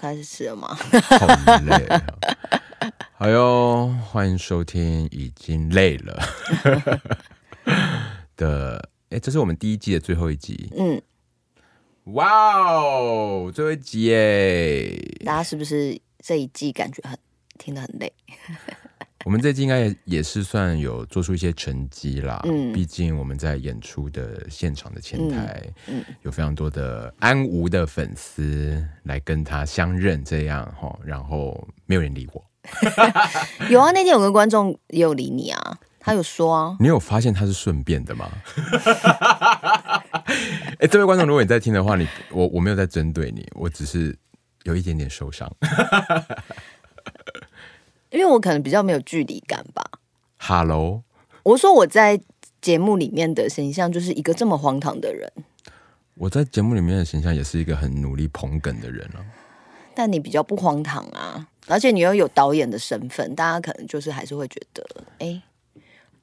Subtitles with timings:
[0.00, 0.74] 要开始吃了吗？
[0.74, 1.26] 好
[1.66, 2.02] 累啊！
[3.12, 6.18] 好哟，欢迎收听，已经累了
[8.34, 8.90] 的。
[9.10, 10.72] 哎，这是我们第一季的最后一集。
[10.74, 11.02] 嗯，
[12.14, 14.96] 哇哦，最后一集耶！
[15.26, 17.18] 大家是不是这一季感觉很
[17.58, 18.10] 听得很累？
[19.24, 22.40] 我们这季应该也也是算有做出一些成绩啦。
[22.44, 32.42] 嗯，毕竟我们在演出的现场的前台，嗯，有非常多的安吴的粉丝来跟他相认，这样哈，然后没有人理我。
[33.68, 36.76] 有啊，那天有个观众也有理你啊，他有说啊。
[36.80, 38.26] 你有发现他是顺便的吗？
[40.78, 44.16] 哎，这位观众，如果你在听的话，你我我没有在针对你，我只是
[44.62, 45.50] 有一点点受伤。
[48.10, 49.84] 因为我可能比较没有距离感吧。
[50.38, 51.04] Hello，
[51.44, 52.20] 我说我在
[52.60, 55.32] 节目里面的形象就是一个这么荒唐的人。
[56.14, 59.24] 我在节目里面的形象也是一个很努力捧梗的人啊。
[59.94, 64.84] 但你比较不荒唐啊，而且你又有导演的身份，大家可能就是还是会觉得，
[65.18, 65.42] 哎，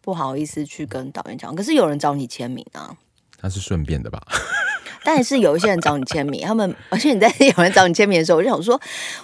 [0.02, 1.56] 不好意思去跟导演讲。
[1.56, 2.98] 可是有人找你签名啊，
[3.40, 4.22] 他是顺便的吧？
[5.10, 8.78] 但是有一些人找你签名，他们而且你在 有人找你签名的时候，我就想说，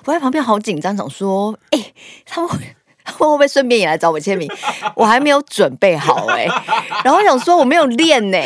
[0.06, 1.92] 我在旁边好紧张，想说，哎、
[2.25, 2.58] 他们会
[3.03, 4.50] 会不会顺便也来找我签名？
[4.95, 6.45] 我还没有准备好哎、
[7.03, 8.40] 然后我想说我没有练呢、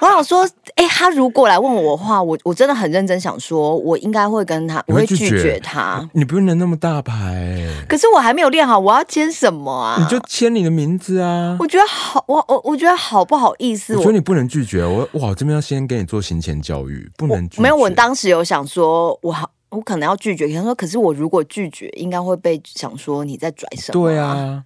[0.00, 0.48] 我想说，
[0.78, 6.08] 哎、欸，他如果来问我的话，我我真的很认真想说，我应该会跟他，我会拒绝他。
[6.12, 9.96] 你不用拿那么大牌，可是我还没有练好，我要签什么啊？
[10.00, 11.56] 你就签你的名字啊！
[11.58, 13.96] 我觉得好，我我我觉得好不好意思？
[13.96, 17.62] 我觉得你不能拒绝我，哇，这边要先给你做行前教育，不能拒绝。
[17.62, 19.50] 没有，我当时有想说，我好。
[19.70, 24.64] 我可能要拒绝，他说：“可是我如果拒绝，应该会被想说你在拽什么？”对啊，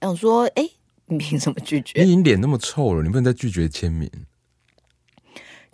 [0.00, 0.66] 想说：“哎，
[1.04, 2.00] 你凭什么拒绝？
[2.00, 4.10] 你已经脸那么臭了，你不能再拒绝签名。”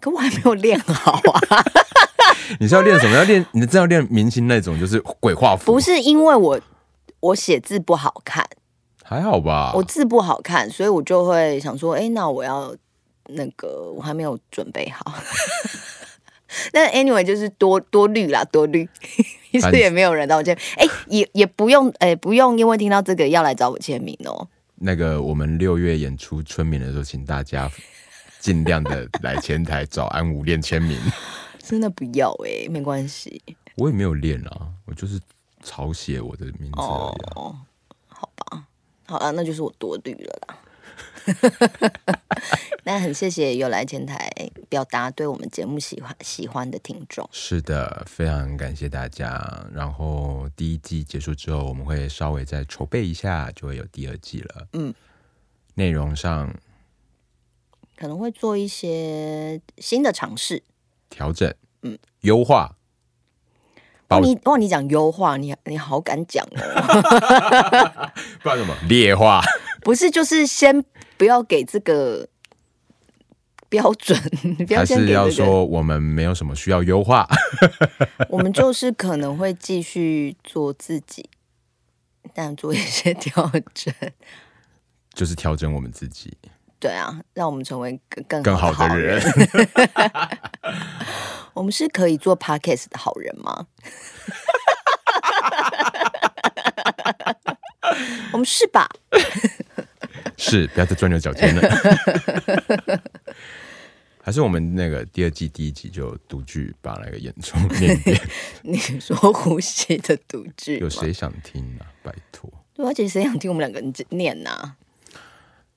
[0.01, 1.65] 可我还没有练好啊！
[2.61, 3.17] 你是要练什么？
[3.17, 3.45] 要练？
[3.53, 5.73] 你真要练明星那种，就是鬼画符？
[5.73, 6.61] 不是，因为我
[7.21, 8.47] 我写字不好看，
[9.03, 9.73] 还好吧？
[9.75, 12.75] 我字不好看，所以我就会想说：“哎，那我要
[13.29, 15.15] 那个，我还没有准备好。
[16.73, 18.89] ”那 anyway 就是多多虑啦，多虑，
[19.53, 24.49] 其实也没有人找我签，哎、欸，也也不用，哎、欸，不用，因为听到这个要来找我签名哦。
[24.77, 27.71] 那个我们六月演出春眠的时候，请大家
[28.41, 30.99] 尽量的来前台找安吴练签名。
[31.59, 33.43] 真的不要哎、欸，没关系。
[33.77, 35.21] 我也没有练啊，我就是
[35.63, 37.33] 抄写我的名字而已、啊。
[37.37, 37.59] 哦，
[38.09, 38.65] 好吧，
[39.07, 40.59] 好了，那就是我多虑了啦。
[42.85, 44.31] 那很谢谢有来前台
[44.71, 47.29] 表达对我们节目喜欢喜欢的听众。
[47.33, 49.67] 是的，非常感谢大家。
[49.75, 54.69] 然后第一季结束之后，我们会稍微再筹备一下，就会有第二季了。
[54.73, 54.95] 嗯，
[55.75, 56.51] 内容上
[57.99, 60.63] 可能会做一些新的尝试、
[61.11, 62.77] 调整，嗯，优化。
[64.09, 68.13] 哇，你哇，你讲优化，你你好敢讲哦。
[68.43, 69.43] 不然什么劣化？
[69.83, 70.85] 不是，就是先。
[71.19, 72.29] 不要给这个
[73.69, 74.17] 标准，
[74.69, 77.29] 不要先给、这个、还是要说我们没有什么需要优化。
[78.29, 81.29] 我们就是可能会继续做自己，
[82.33, 83.93] 但做一些调整，
[85.13, 86.39] 就是调整我们自己。
[86.81, 89.21] 对啊，让我们成为更更更好的人。
[91.55, 93.67] 我们是可以做 podcast 的好人吗？
[98.33, 98.89] 我们是吧？
[100.37, 101.63] 是，不要再钻牛角尖了。
[104.23, 108.21] 还是我们那个第二季第一集就独剧把那个演出念一遍。
[108.63, 111.87] 你说呼吸的独剧，有谁想听啊？
[112.03, 112.49] 拜托。
[112.75, 114.77] 对，而且谁想听我们两个人念呢、啊？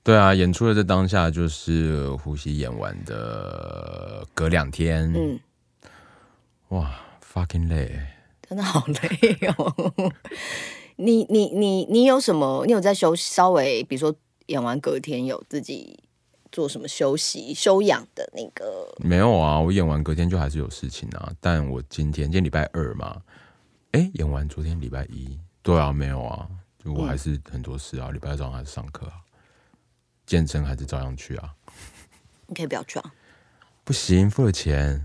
[0.02, 5.12] 对啊，演出的这当下就是呼吸演完的隔两天。
[5.14, 5.40] 嗯。
[6.68, 8.00] 哇，fucking 累，
[8.48, 10.12] 真的好累哦。
[10.96, 12.64] 你你你你有什么？
[12.66, 13.34] 你有在休息？
[13.34, 14.14] 稍微比如说。
[14.46, 15.98] 演完隔天有自己
[16.50, 18.92] 做什么休息休养的那个？
[18.98, 21.32] 没有啊，我演完隔天就还是有事情啊。
[21.40, 23.22] 但我今天今天礼拜二嘛，
[23.92, 26.46] 哎，演完昨天礼拜一，对啊，没有啊，
[26.84, 28.10] 就我还是很多事啊。
[28.10, 29.21] 礼、嗯、拜二早上还是上课啊，
[30.32, 31.54] 健身还是照样去啊。
[32.46, 33.14] 你可以不要去啊？
[33.84, 35.04] 不行，付了钱。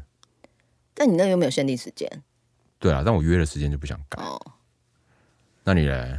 [0.94, 2.10] 但你那又没有限定时间？
[2.80, 4.24] 对啊，但我约了时间就不想改。
[4.24, 4.54] 哦，
[5.66, 6.18] 那你嘞？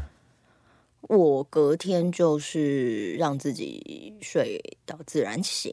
[1.00, 5.72] 我隔天就是让自己睡到自然醒，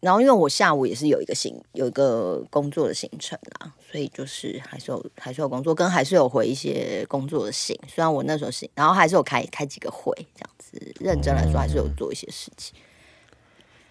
[0.00, 7.76] 然后因为我下午也是有一个行有一个工作的行程啦，所以就是还是有还是有工作，跟还是有回一些工作的信。
[7.88, 12.74] 虽然我那时候是，然后还是有开开几个会，这样子认真来说还是有做一些事情。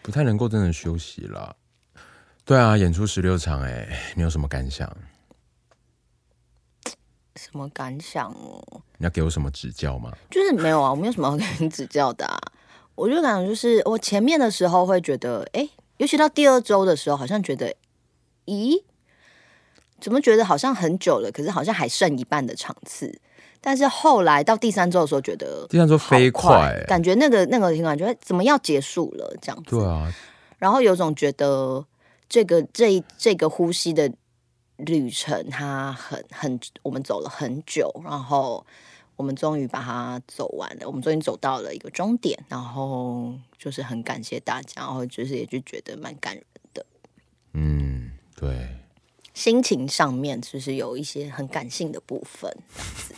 [0.01, 1.55] 不太能够真的休息了。
[2.45, 4.89] 对啊，演出十六场，哎，你有什么感想？
[7.35, 8.81] 什么感想哦？
[8.97, 10.11] 你要给我什么指教吗？
[10.31, 12.39] 就是没有啊，我没有什么要给你指教的啊。
[12.95, 17.75] 我就感觉就是我前面的时候会觉得，哎、欸，尤其到第二周的时候，好像觉得，
[18.45, 18.83] 咦，
[19.99, 21.31] 怎么觉得好像很久了？
[21.31, 23.19] 可是好像还剩一半的场次。
[23.59, 29.71] 但是后来到第三周的时候，觉得第三周飞快、欸，感觉那个那个情感觉得怎么要结束了这样子。
[29.71, 30.13] 对啊，
[30.59, 31.83] 然后有种觉得
[32.29, 34.09] 这个这这个呼吸的
[34.77, 38.63] 旅程，它很很，我们走了很久，然后
[39.17, 46.43] 我们终于把它走完了，我们终于走到了一个终点，然后就是很感谢大家，然后就是也就觉得蛮感人
[46.73, 46.85] 的。
[47.53, 48.77] 嗯，对，
[49.33, 52.55] 心情上面就是有一些很感性的部分。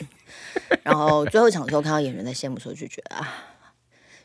[0.84, 3.28] 然后最后一场的时候看到演员在谢幕的时候，就觉得啊，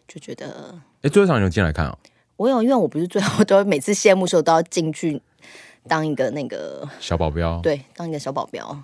[0.07, 1.99] 就觉得哎，最后一场你有进来看啊？
[2.37, 5.21] 我有，因为我不是最后都每次谢幕的时候都要进去
[5.89, 8.83] 当一个那个小保镖，对，当一个小保镖。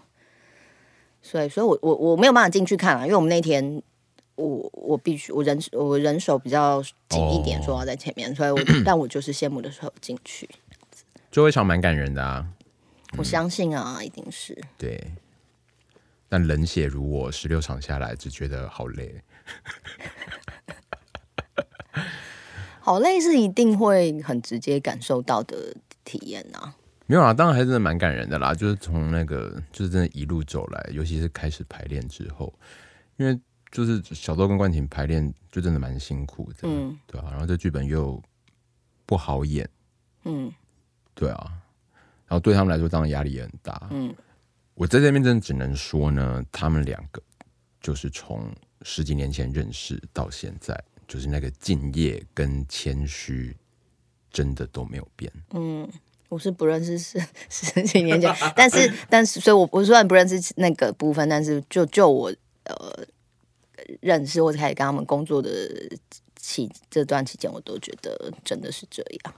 [1.23, 3.83] 所以，所以我我我没有办法进去看啊，因为我们那天
[4.37, 10.49] 我我必须我人我人手比较紧一点，说要在前面，哦、所以我 但我就是谢幕的时候进去。
[11.31, 12.47] 最后一场蛮感人的啊，
[13.19, 15.13] 我相信啊，嗯、一定是对。
[16.29, 19.21] 但冷血如我，十六场下来只觉得好累，
[22.79, 25.75] 好累是一定会很直接感受到的
[26.05, 26.77] 体验啊。
[27.11, 28.55] 没有啊，当然还真的蛮感人的啦。
[28.55, 32.55] 就是从那个，就是真的一路走来，尤其是开始排练之后，
[33.17, 33.37] 因为
[33.73, 37.27] 就是小豆跟冠廷排练就真的蛮辛苦的，嗯，对啊。
[37.33, 38.23] 然后这剧本又
[39.07, 39.69] 不好演，
[40.23, 40.53] 嗯，
[41.13, 41.53] 对啊。
[42.29, 44.15] 然后对他们来说，当然压力也很大，嗯。
[44.75, 47.21] 我在这边真的只能说呢，他们两个
[47.81, 48.49] 就是从
[48.83, 53.57] 十几年前认识到现在，就是那个敬业跟谦虚，
[54.31, 55.31] 真的都没有变。
[55.51, 55.91] 嗯，
[56.31, 62.33] 我是不认识十十几年前，但是但是，所以我我虽然不认识那个部分，但是就就我
[62.65, 63.05] 呃
[64.01, 65.51] 认识或者开始跟他们工作的
[66.37, 69.35] 期这段期间，我都觉得真的是这样。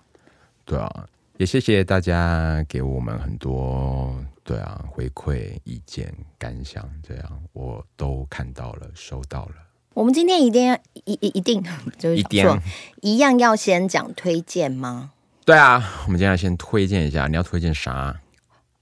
[0.64, 1.08] 对啊。
[1.38, 9.54] 也谢谢大家给我们很多对啊回馈、意见、感想，这样我都看到了、收到了。
[9.94, 11.64] 我们今天一定要一一一定
[11.98, 12.60] 就是一定
[13.00, 15.12] 一样要先讲推荐吗？
[15.44, 18.20] 对啊，我们今天要先推荐一下，你要推荐啥？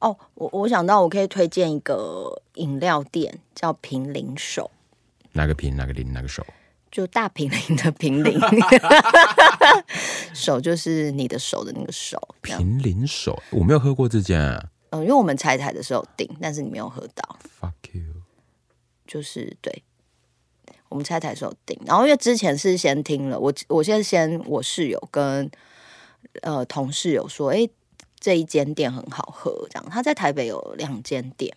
[0.01, 4.71] 哦，我我想到我可以推荐一个饮料店，叫平林手。
[5.33, 5.77] 哪个平？
[5.77, 6.13] 哪个林？
[6.13, 6.45] 哪个手？
[6.91, 8.39] 就大平林的平林，
[10.35, 12.21] 手就是你的手的那个手。
[12.43, 14.69] 平林手，我没有喝过这家啊。
[14.91, 17.39] 嗯，因为我们拆台的时候订，但是你没有喝到。
[17.61, 18.03] Fuck you。
[19.07, 19.83] 就是对，
[20.89, 25.49] 我们拆台的时候订，然后因为之前是先听了，我我先先我室友跟
[26.43, 27.69] 呃同事有说，哎，
[28.19, 29.89] 这一间店很好喝，这样。
[29.91, 31.55] 他在台北有两间店。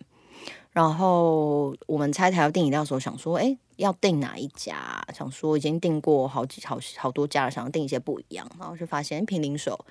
[0.72, 5.06] 然后我们猜台要订饮料的时候，想说，哎，要订哪一家？
[5.14, 8.50] 想说已经订过好几好好多家了，想要订一些不一样。
[8.58, 9.84] 然后就发现平林手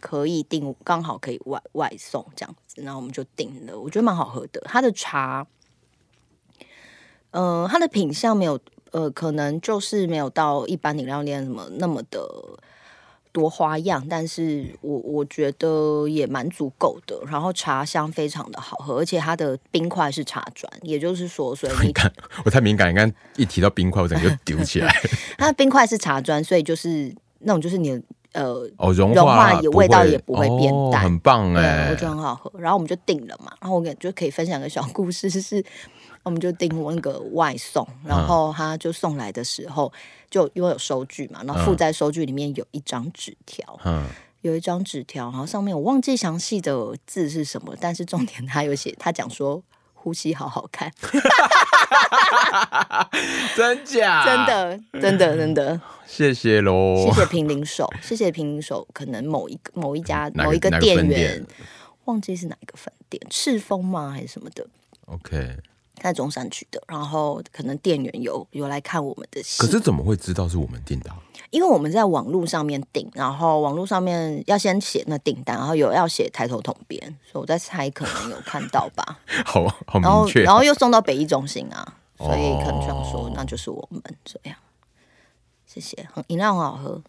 [0.00, 2.80] 可以订，刚好可以外外送这样子。
[2.80, 4.62] 然后我们就订了，我觉得蛮好喝的。
[4.64, 5.46] 它的茶，
[7.32, 8.58] 呃，它的品相没有，
[8.92, 12.26] 呃，可能就是没有到一般饮料店什么那么的。
[13.32, 17.18] 多花样，但是我我觉得也蛮足够的。
[17.26, 22.12] 然后茶香非常的好喝，而且它的冰块是茶砖，也就是说，所以你看
[22.44, 24.94] 我太敏感，你看一提到冰块，我整个就丢起来。
[25.38, 32.52] 它的冰块是茶砖，所以就是那种就是你的呃哦融融化也味道也不会变淡，哦、很棒哎，我觉得很好喝。
[32.58, 35.64] 然后我们就定了嘛，然后我感觉可以分享个小故事，是
[36.22, 39.92] 我们就订那个外送，然后他就送来的时候。
[39.94, 39.98] 嗯
[40.32, 44.06] 就因为有收据嘛，然后附在收据里面有一张纸条，嗯，
[44.40, 49.62] 有一张纸条，然后上面我忘记详细的字是什么，但是重点他有写，他讲说
[49.92, 50.90] 呼吸好好看，
[53.54, 54.24] 真假？
[54.24, 61.44] 真的，真的，真的， 谢谢喽，谢谢平林手，谢谢平林手，可能某一个某一家某一个店员，
[62.06, 64.66] 忘记是哪一个分店，赤峰吗还是什么的
[65.04, 65.58] ？OK。
[66.02, 71.10] 在中山区的，然后可能店员有有来看我们的戏，可是怎么会知道是我们订的？
[71.50, 79.20] 因为我们在网络上面订，然后网络上面要先写那订单，然后有要写抬头统编，所以我在猜可能有看到吧。
[79.44, 80.42] 好，好明确。
[80.42, 84.56] 然后，然后又送到北艺中心啊，所以可能这样说，那就是我们这样。
[85.66, 87.02] 谢谢，很饮料很好喝。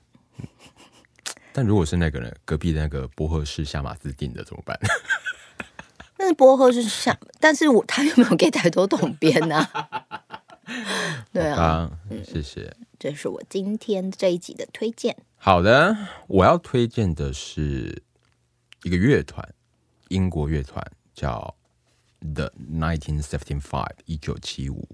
[1.53, 4.77] 但如果是那个人隔壁的那个波赫士夏马斯订的怎么办？
[6.23, 9.67] 但是薄荷是像，但是我他有没有给太多统编呢？
[11.33, 12.73] 对啊，嗯，谢谢。
[12.97, 15.17] 这是我今天这一集的推荐。
[15.35, 15.93] 好的，
[16.27, 18.01] 我要推荐的是
[18.83, 19.45] 一个乐团，
[20.07, 20.81] 英国乐团
[21.13, 21.53] 叫
[22.21, 24.87] The nineteen fifty five 一九七五。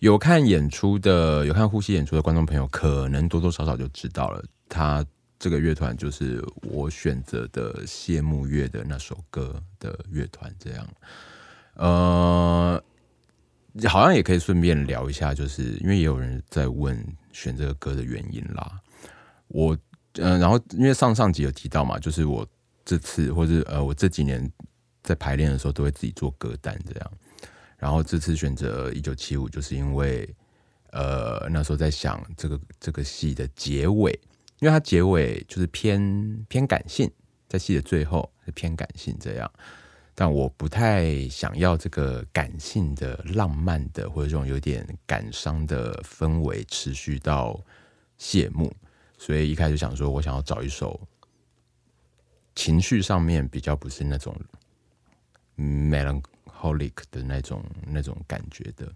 [0.00, 5.06] 有看演出的，有看呼吸演出的观众朋友，可能多多少少就知道了，他
[5.40, 10.54] 这个乐团就是我选择的谢幕乐的那首歌的乐团。
[10.60, 10.86] 这样，
[11.76, 12.84] 呃，
[13.88, 18.78] 好像也可以顺便聊一下，就是因为也有人在问选这个歌的原因啦。
[19.48, 19.74] 我，
[20.16, 22.46] 嗯、然后因为上上集有提到嘛，就是我
[22.84, 24.46] 这次或者呃，我这几年
[25.02, 27.12] 在排练的时候都会自己做歌单这样。
[27.78, 30.28] 然后这次选择一九七五，就是因为，
[30.90, 34.20] 呃，那时候在想这个这个戏的结尾，
[34.60, 37.10] 因为它结尾就是偏偏感性，
[37.48, 39.50] 在戏的最后是偏感性这样，
[40.14, 47.58] 但我不太想要这个感性的、浪漫的或者这种有点感伤的氛围持续到
[48.18, 48.70] 谢幕，
[49.16, 51.00] 所以一开始想说我想要找一首
[52.54, 54.38] 情绪上面比较不是那种
[55.56, 58.92] melancholic 的那种那种感觉的，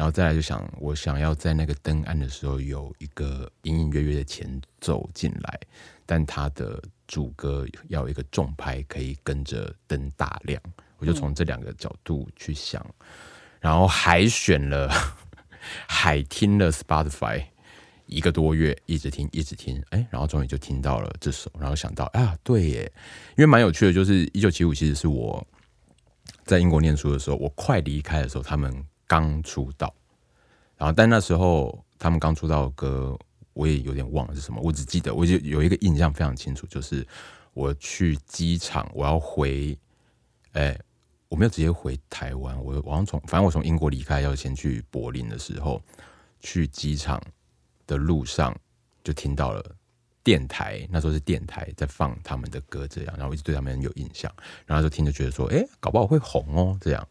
[0.00, 5.60] 然后再来就想，我想要在那个灯暗的时候有一个隐隐约约的前奏进来，
[6.06, 10.58] 但它的主歌要有一个重拍可以跟着灯大亮，
[10.96, 12.82] 我就从这两个角度去想，
[13.60, 14.90] 然后还选了，
[15.86, 17.44] 还听了 Spotify
[18.06, 22.90] 一个多月，一直听一直听，哎，然后终于就听到了这首，然后想到啊，对耶，
[23.36, 25.46] 因为蛮有趣的，就是一九七五其实是我。
[26.46, 28.74] 在英国念书的时候，我快离开的时候，他们
[29.10, 29.92] 刚出道，
[30.76, 33.18] 然后但那时候他们刚出道的歌，
[33.54, 37.04] 我也有点忘了是什么，我只记得我就有一个印象非常清楚，就是
[37.52, 39.76] 我去机场，我要回，
[40.52, 40.78] 哎，
[41.28, 45.82] 我没有直接回台湾，我我好像从反正我从英国离开要先去柏林的时候，
[46.38, 47.20] 去机场
[47.88, 48.56] 的路上
[49.02, 49.74] 就听到了。
[50.22, 54.30] 电台那时候是电台在放他们的歌，这样，然后我一直对他们有印象，
[54.66, 57.08] 然后就听着觉得说，哎，搞不好会红哦，这样，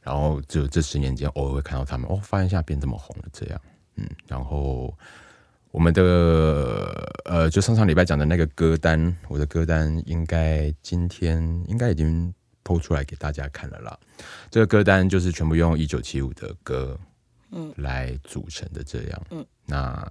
[0.00, 3.60] 然后就这十年间偶尔会看到他们，哦，发现一下变这么红了，这样，
[3.96, 4.92] 嗯，然后
[5.70, 6.02] 我们的
[7.24, 11.38] 呃，就上上礼拜讲的那个歌单，我的歌单应该今天
[11.68, 12.32] 应该已经
[12.64, 13.98] PO 出来给大家看了啦，
[14.50, 16.98] 这个歌单就是全部用一九七五的歌，
[17.50, 20.10] 嗯，来组成的这样，嗯，那。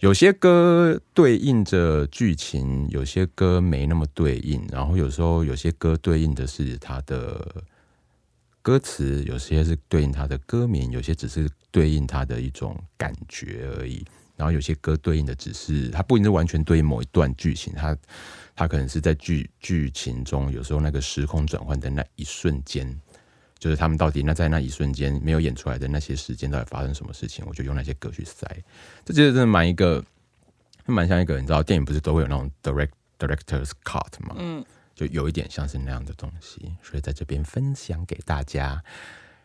[0.00, 4.62] 有些歌对应着剧情，有些歌没那么对应。
[4.70, 7.40] 然后有时候有些歌对应的是它的
[8.64, 14.02] 歌词，有些是对应它的歌名，有些只是对应它的一种感觉而已。
[14.36, 17.94] 然后有些歌对应的只是它不一定是完全对应某一段剧情，它
[18.56, 22.98] 它可能是在剧剧情中有时候那个时空转换的那一瞬间。
[23.56, 28.46] 就是他们到底那在那一瞬间没有演出来的那些时间到底发生什么事情，我就用那些歌去塞。
[29.04, 30.04] 这其实真的蛮一个，
[30.84, 34.36] 蛮像一个，你知道电影不是都会有那种 direct director's cut 吗？
[34.38, 34.62] 嗯，
[34.94, 38.82] 就有一点像是那样的东西，所以在这边分享给大家。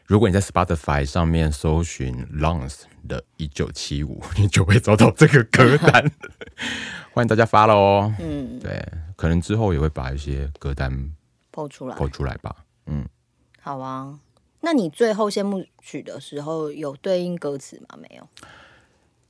[0.05, 6.11] 如果你在 Spotify 上面搜寻 Lungs 的一九七五， 你就会找到这个歌单。
[7.13, 8.15] 欢迎大家 follow 哦。
[8.19, 8.83] 嗯，对，
[9.15, 10.91] 可能之后也会把一些歌单
[11.51, 12.65] po 出来，po 出来吧。
[12.87, 13.07] 嗯。
[13.61, 14.19] 好啊，
[14.61, 17.97] 那你最后谢幕曲的时候有对应歌词吗？
[18.01, 18.27] 没有。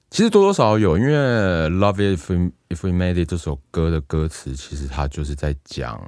[0.09, 1.13] 其实多多少少有，因为
[1.69, 6.01] 《Love It If We If We Made It》这首歌的歌词，其实它就是在讲，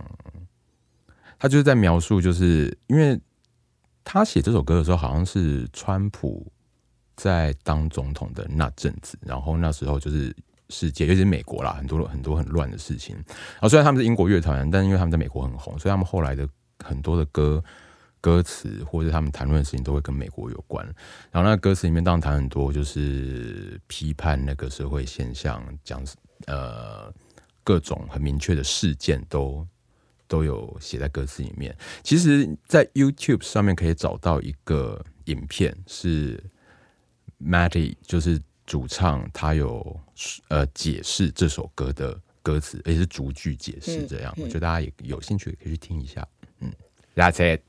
[1.38, 3.20] 他就是在描述，就是因为
[4.04, 6.52] 他写这首歌的时候，好像是川普
[7.16, 10.36] 在当总统的那阵子，然后那时候就是
[10.70, 13.16] 世界，尤其是美国啦，很多很多很乱的事情。
[13.60, 16.50] 啊，虽然他们是英国乐团，但因为他们在美国很红，所以他们后来的
[16.84, 17.64] 很多的歌。
[18.22, 20.86] 歌词或者他们谈论的事情都会跟美国有关，
[21.32, 26.06] 然后那个歌词里面当然谈很多，就是批判那个社会现象，讲
[26.46, 27.12] 呃
[27.64, 29.68] 各种很明确的事件都
[30.28, 31.76] 都有写在歌词里面。
[32.04, 36.42] 其实，在 YouTube 上面可以找到一个影片，是
[37.44, 40.00] Matty 就是主唱，他有
[40.48, 44.32] 呃解释这首歌的歌词，而且是逐句解释这样。
[44.38, 46.28] 嗯嗯、我觉得大家也有兴趣也可以去听一下。
[46.60, 46.72] 嗯
[47.16, 47.62] ，That's it。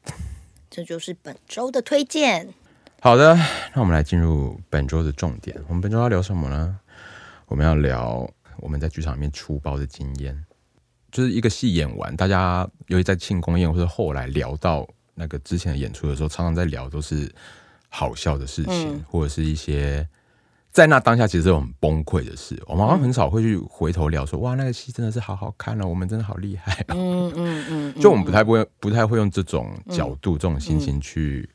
[0.74, 2.48] 这就是本周的推荐。
[2.98, 3.36] 好的，
[3.74, 5.54] 那我们来进入本周的重点。
[5.68, 6.78] 我们本周要聊什么呢？
[7.44, 8.26] 我们要聊
[8.56, 10.46] 我们在剧场里面出包的经验。
[11.10, 17.30] 就是一个戏演完，大家尤其在庆功宴或者后来聊到那个之前的演出的时候，常常在聊都是
[17.90, 20.08] 好笑的事情，嗯、或者是一些。
[20.72, 22.60] 在那当下，其实是很崩溃的事。
[22.66, 26.94] 我们好像很少会去回头聊说，哇，那个戏真的是好好看了，我们真的好厉害啊。
[26.96, 31.46] 嗯嗯嗯，就我们不太不会不太会用这种角度、这种心情去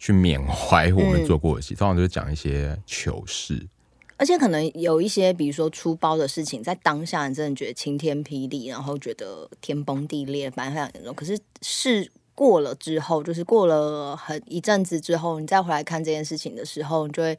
[0.00, 3.68] 去缅怀我们做过的戏，通常都是讲一些糗事。
[4.16, 11.14] 而且可能有一些，比如说出包的事情，在当下你真的觉得晴天霹雳，然后觉得天崩地裂，反正非常严重。
[11.14, 17.36] 可是事过了之后，就是过了很一阵子之后，你再回来看这件事情的时候，你就会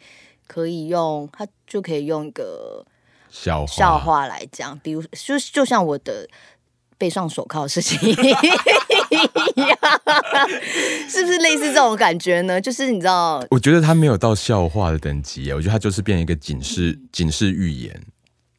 [0.48, 2.86] 可以用它，就可以用一个
[3.30, 6.28] 笑话笑话来讲，比如就就像我的
[6.98, 9.78] 背上手铐的事情一样，
[11.10, 12.62] 是不是类似这种感觉呢？
[12.62, 18.02] 就是你知道，我觉得他没有到笑话的等级，我觉得他就是变成一个警示警示预言。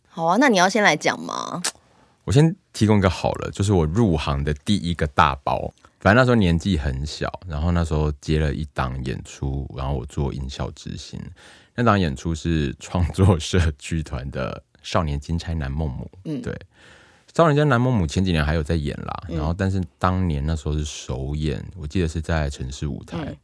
[0.08, 1.62] 好啊，那你要先来讲吗？
[2.24, 5.72] 我先提供一个好了，就是我入行的第一个大包。
[6.06, 11.20] 反正那时候年纪很小，然后那时候接了一档演出，然后我做音效执行。
[11.74, 16.08] 那档演出是创作社剧团的《少年金钗男孟母》。
[16.24, 16.52] 嗯，对，
[17.34, 23.18] 《少年金钗男孟母》前几年还有在演啦，然后但是当年那时候是首演，我记得是在城市舞台。
[23.24, 23.36] 嗯、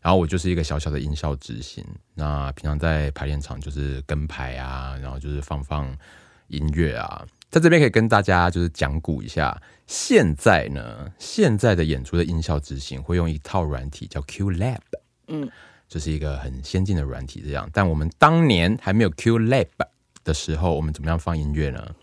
[0.00, 1.86] 然后我就是一个小小的音效执行。
[2.14, 5.96] 那平常在排练场就是跟排啊，然后就是放放
[6.48, 7.24] 音乐啊。
[7.52, 14.80] 在这边可以跟大家就是讲古一下，现在呢，现在的演出的音效执行会用一套软体叫 Q Lab，
[15.28, 15.50] 嗯，
[15.86, 17.68] 就是一个很先进的软体这样。
[17.70, 19.66] 但我们当年还没有 Q Lab
[20.24, 21.94] 的时候，我们怎么样放音乐呢？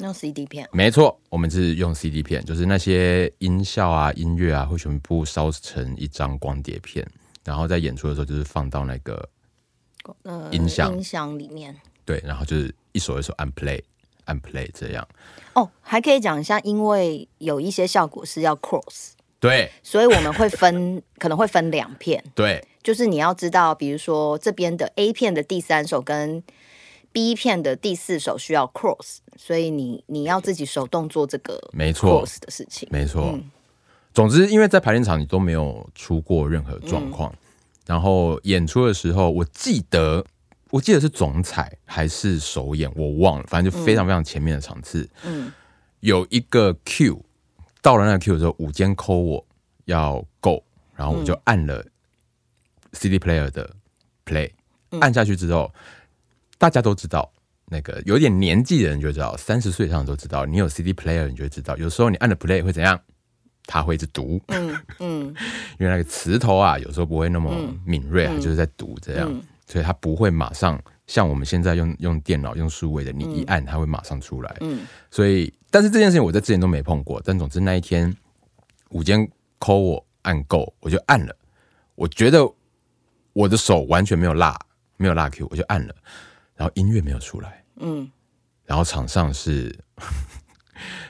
[0.00, 0.68] 用 CD 片。
[0.70, 7.10] 没错，我们是用 CD 片，就是那些音效啊、音乐啊，会全部烧成一张光碟片，
[7.42, 9.26] 然后在演出的时候就是放到那个
[10.50, 11.74] 音响、呃、音响里面。
[12.04, 13.82] 对，然后就是一首一首按 play。
[14.28, 15.08] 按 play 这样。
[15.54, 26.40] 哦，还可以讲一下，因为有一些效果是要 cross，对，所以我们会分， 可能会分两片，对，就是你要知道，比如说这边的 A 片的第三首跟
[27.10, 32.24] B 片的第四首需要 cross，所以你你要自己手动做这个没错。
[32.24, 33.32] cross 的事情，没错。
[33.34, 33.50] 嗯、
[34.14, 37.38] 总之，因为在排练场你都没有出过任何状况，嗯、
[37.86, 40.24] 然后演出的时候，我记得。
[40.70, 45.08] 我记得是总彩还是首演，我忘了，反正就非常非常前面的场次。
[45.24, 45.50] 嗯，
[46.00, 47.24] 有一个 Q
[47.80, 49.46] 到了那个 Q 的时候，舞监 call 我
[49.86, 50.62] 要 go，
[50.94, 51.84] 然后我就按了
[52.92, 53.70] CD player 的
[54.26, 54.50] play，
[55.00, 55.72] 按下去之后，
[56.58, 57.32] 大家都知道，
[57.66, 63.00] 那个有点年纪的人就知道，三十岁以上都知道，你有 CD player，你就知道，有时候你按了 play 会怎样，
[63.64, 64.38] 它会一直读。
[64.48, 65.34] 嗯嗯，
[65.80, 67.54] 因为那个磁头啊，有时候不会那么
[67.86, 69.42] 敏锐，它就是在读这样。
[69.68, 74.56] 所以它不会马上像我们现在用用电脑用数位的，你一按它会马上出来。
[74.62, 77.20] 嗯，所以但是这件事情我在之前都没碰过。
[77.24, 78.12] 但总之那一天，
[78.88, 81.36] 午间 call 我按 go，我就按了。
[81.94, 82.50] 我觉得
[83.34, 84.58] 我的手完全没有落，
[84.96, 85.94] 没有落 Q，我就按了，
[86.56, 87.62] 然后音乐没有出来。
[87.76, 88.10] 嗯，
[88.64, 89.78] 然后场上是。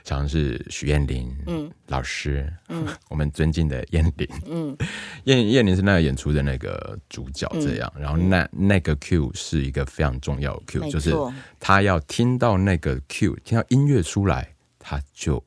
[0.04, 4.76] 像是许燕玲，嗯，老师，嗯， 我们尊敬的燕玲，嗯，
[5.24, 11.14] 燕燕玲是那个演出的那个主角，这样，嗯、然后那那个 Q 是一个非常重要的 Q，错就是
[11.60, 15.42] 他要听到那个 Q，听到音乐出来，他就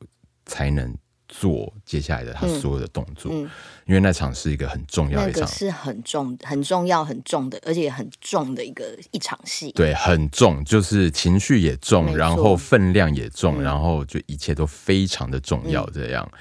[0.45, 0.95] 才能。
[1.31, 3.49] 做接下来的他所有的动作，嗯嗯、
[3.85, 9.71] 因为那场是一个很重要的一场，是很重、很重要、很重的，而且很重的一个一场戏。
[9.71, 15.85] 对，很重，就是情绪也重，然后分量也重，嗯、然后就一切都非常的重要。
[15.91, 16.39] 这样，嗯、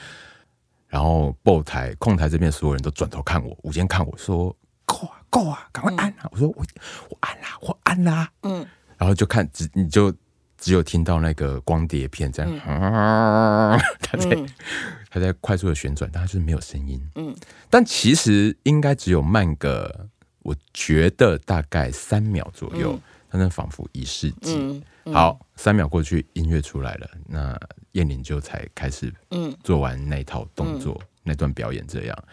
[0.88, 6.66] 然后后台控台这边所有人都转头看我，舞监看我说：“够啊，够啊，赶快按啊！”嗯、我说：“我
[7.08, 8.66] 我按啦，我按啦。”嗯，
[8.98, 10.12] 然后就看只你就。
[10.60, 12.60] 只有听到那个光碟片在，嗯、
[13.98, 14.46] 它在
[15.08, 17.00] 它在快速的旋转，但它就是没有声音。
[17.14, 17.34] 嗯，
[17.70, 20.06] 但其实应该只有慢个，
[20.40, 24.84] 我觉得大概三秒左右，嗯、它能仿佛一世纪。
[25.10, 27.58] 好，三秒过去，音乐出来了，那
[27.92, 32.24] 燕玲就才开始嗯做完那套动作，嗯、那段表演这样。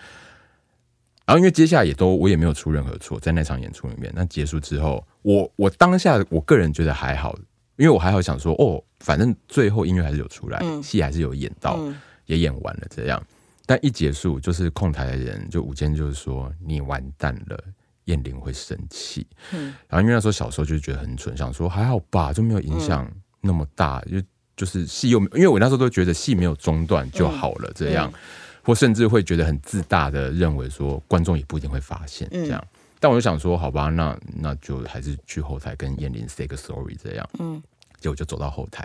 [1.25, 7.37] 然后因为接下来也都我也没有出任何错，在那场演出里面，那结束之后，我我当下我个人觉得还好。
[7.77, 13.23] 因为我还好想说，哦，反正最后音乐还是有出来，戏、嗯、还是有演到，嗯、也演完了这样。
[13.65, 17.63] 但一结束，就是控台的人就午间就是说，你完蛋了，
[18.05, 19.27] 燕玲会生气。
[19.51, 23.09] 嗯、然后因为那时候小时候就觉得很蠢，想说还好吧，就没有影响
[23.41, 28.19] 那么大，嗯、就就是戏又，因为我那时候都觉得戏没有中断就好了，这样，嗯、
[28.63, 32.63] 或甚至会觉得很自大的认为说，观众也不一定会发现这样。
[32.97, 37.29] 嗯但我就想说，好吧，那那就还是去后台跟燕玲 say 个 sorry 这样。
[37.37, 37.61] 嗯，
[37.99, 38.81] 结果就走到后台，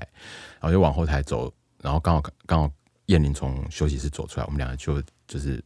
[0.60, 2.70] 然后就往后台走，然后刚好刚好
[3.06, 5.64] 燕玲从休息室走出来，我们两个就就是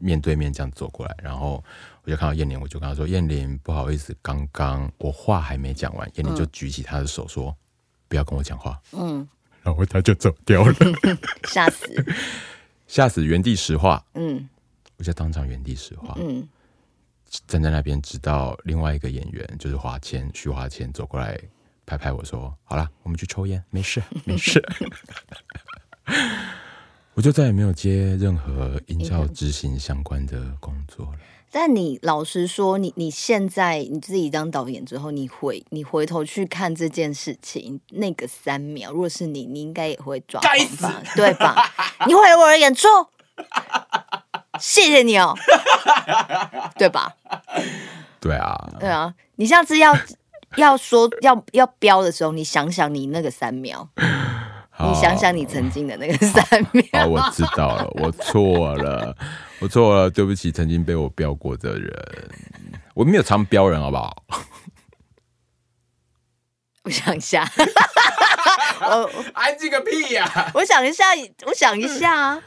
[0.00, 1.62] 面对面这样走过来，然后
[2.02, 7.56] 我就看到燕玲，我就跟她说：“燕玲，不好意思，刚刚我话还没讲完。”燕玲就举起她的手说
[8.08, 9.26] ：“不要跟我讲话。”嗯，
[9.62, 10.74] 然后她就走掉了，
[11.46, 11.86] 吓死，
[12.88, 14.04] 吓死，原地石化。
[14.14, 14.48] 嗯，
[14.96, 16.16] 我就当场原地石化。
[16.18, 16.46] 嗯。
[17.46, 21.38] 站在那边，直到另外一个演员就是华谦徐华谦走过来
[21.86, 24.62] 拍拍我说：“好了，我们去抽烟，没事 没事。”
[27.14, 31.18] 我就再也没有接任何音效执行相关的工作了。
[31.52, 41.02] 但你老实说，你你现在你自己当导演之后，你回你回头去看这件事情，那个三秒，如果是你，你应该也会抓狂吧？
[41.14, 41.54] 对吧？
[42.08, 42.88] 你毁了我的演出，
[44.60, 45.34] 谢谢你哦，
[46.78, 47.12] 对吧？
[48.20, 49.96] 对啊，对啊，你下次要
[50.56, 53.88] 要说要要飙的时候，你想想你那个三秒。
[54.76, 56.84] 你想想你曾经的那个三秒。
[56.92, 59.16] 好，我知道了，我错了，
[59.60, 61.92] 我错了，对不起，曾经被我飙过的人，
[62.92, 64.24] 我没有常标人，好不好？
[66.82, 67.48] 我想一下，
[68.80, 70.50] 我安静个屁呀、啊！
[70.54, 71.04] 我想一下，
[71.46, 72.42] 我想一下啊。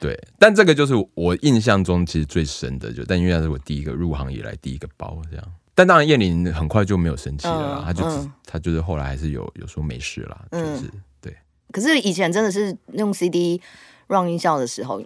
[0.00, 5.46] 对，但这个就是我印象中其实最深的，就但因为那是我第一个入行以来第一个包这样。
[5.74, 11.36] 但当然，燕玲很快就没有生气了，嗯、他就、嗯、他就是后来还是有有说没事啦，就是、嗯、对。
[11.70, 13.60] 可是以前真的是用 CD
[14.08, 15.02] run 音效的时候，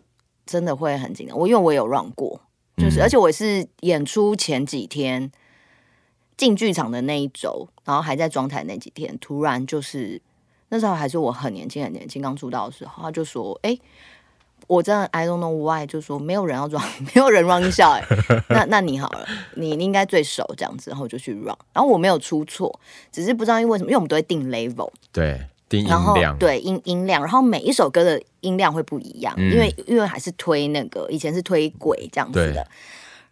[0.47, 1.37] 真的会很紧张。
[1.37, 2.41] 我因为我有 run 过，
[2.77, 5.31] 就是、嗯、而且我是演出前几天
[6.37, 10.21] 进剧场的那一周，然后还在装台那几天，突然就是
[10.69, 13.81] 那时候还是我很年轻很年轻刚出道的时候，他就说：“哎、欸。”
[14.67, 18.03] 我真的 I don't know why，就说没有人要 run， 没有人 run 音效哎，
[18.49, 22.81] 那那你好了，你你应该最熟这样子，然后我就去 run，然后我没有出错，
[23.13, 32.67] 只是不知道因为什么，因为我们都会定 level，对，定音量，对音音量，然后每一首歌的音量会不一样，嗯、因为因为还是推那个以前是推轨这样子的，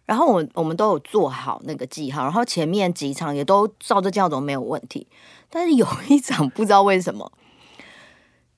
[0.05, 5.07] 然后我我们都有做好那个记号，然后前面几场也都照着教都没有问题，
[5.49, 7.31] 但是有一场不知道为什么。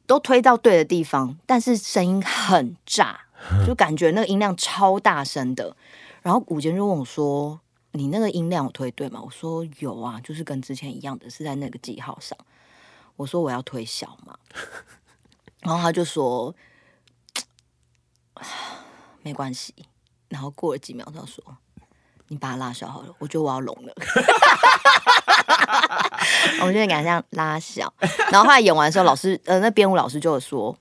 [0.07, 3.21] 都推到对的地方，但是声音很炸，
[3.65, 5.75] 就感觉那个音量超大声的。
[6.21, 7.59] 然后古杰就问我说
[7.93, 12.37] ：“你那个音量我推对吗？”我说：“有啊，就是跟之前一样的，是在那个记号上。”
[13.17, 14.37] 我说：“我要推小嘛。
[15.61, 16.53] ”然后他就说
[19.21, 19.73] ：“没关系。”
[20.29, 21.43] 然后过了几秒，他说
[22.29, 23.93] ：“你把它拉小好了。”我觉得我要聋了。
[26.61, 27.91] 我们就感觉像拉小，
[28.31, 30.75] 然后后来演完的时候，老师呃，那编舞老师就有说，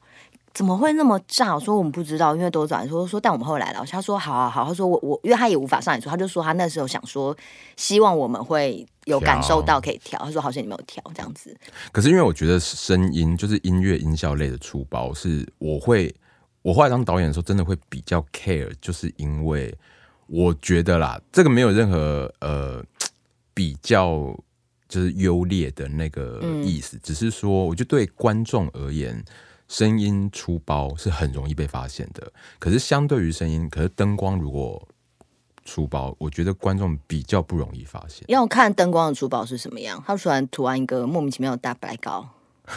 [0.52, 1.54] 怎么会那么炸？
[1.54, 3.84] 我说我们不知道，因为都转说说，但我们后来了。
[3.90, 7.36] 他说好啊好，他说我我，因为他也无法上演出，他就说他那时候想说，
[7.76, 10.18] 希望我们会有感受到可以调。
[10.20, 11.56] 他说好像你没有调这样子。
[11.90, 16.14] 可是因为我觉得声音就是音乐音效类的出包，是我会
[16.62, 19.76] 我后来当导演的时候，真的会比较 care，就是因为
[20.28, 22.82] 我觉得啦，这个没有任何呃
[23.52, 24.34] 比较。
[24.88, 29.24] 就是优劣的那个意思，嗯、只是说，我觉得对观众而言，
[29.68, 32.32] 声音粗包是很容易被发现的。
[32.58, 34.86] 可是相对于声音，可是灯光如果
[35.64, 38.24] 粗包，我觉得观众比较不容易发现。
[38.28, 42.28] 要看灯光的粗包是什么样，他突然涂完一个莫名其妙的大白膏，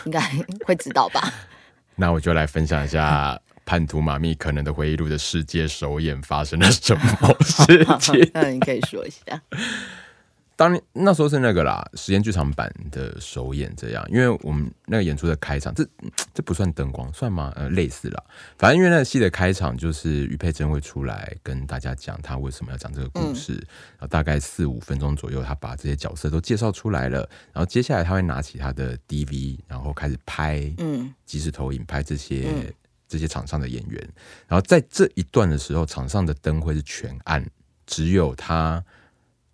[0.06, 0.22] 应该
[0.66, 1.34] 会知道吧？
[2.00, 8.30] 那我就来分享一下《叛徒马密可能的回忆录》的世界首演发生了什么事情。
[8.34, 9.42] 那你可以说一下。
[10.58, 15.88] 当年那时候是那个啦，实验剧场版的首演这样，因为我们那个演出的开场，这
[16.34, 17.54] 这不算灯光，算吗？
[17.56, 18.24] 呃，类似啦。
[18.58, 27.20] 反正因为那个戏的开场就是于佩珍会出来跟大家讲他为什么要讲这个故事，嗯、然后大概四五分钟左右，他把这些角色都介绍出来了，
[27.54, 32.74] 然后接下来他会拿起他的 DV，然后开始拍，嗯，即时投影拍这些、嗯、
[33.08, 34.10] 这些场上的演员，
[34.48, 37.46] 然后在这一段的时候，场上的灯会是全暗，
[37.86, 38.84] 只有他。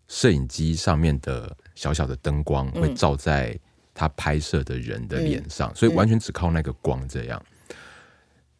[0.07, 3.57] 摄影机上面的小小的灯光会照在
[3.93, 7.43] 他拍摄的人的脸上，嗯、所以完全只靠那个光这样。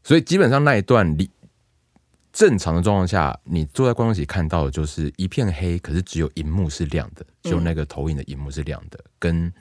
[0.04, 1.30] 所以基本上那一段，你
[2.32, 9.54] 正常的状况下，你坐在观众席看到的就是一片黑，可是只有荧幕是亮的，就那个投影的荧幕是亮的，嗯、跟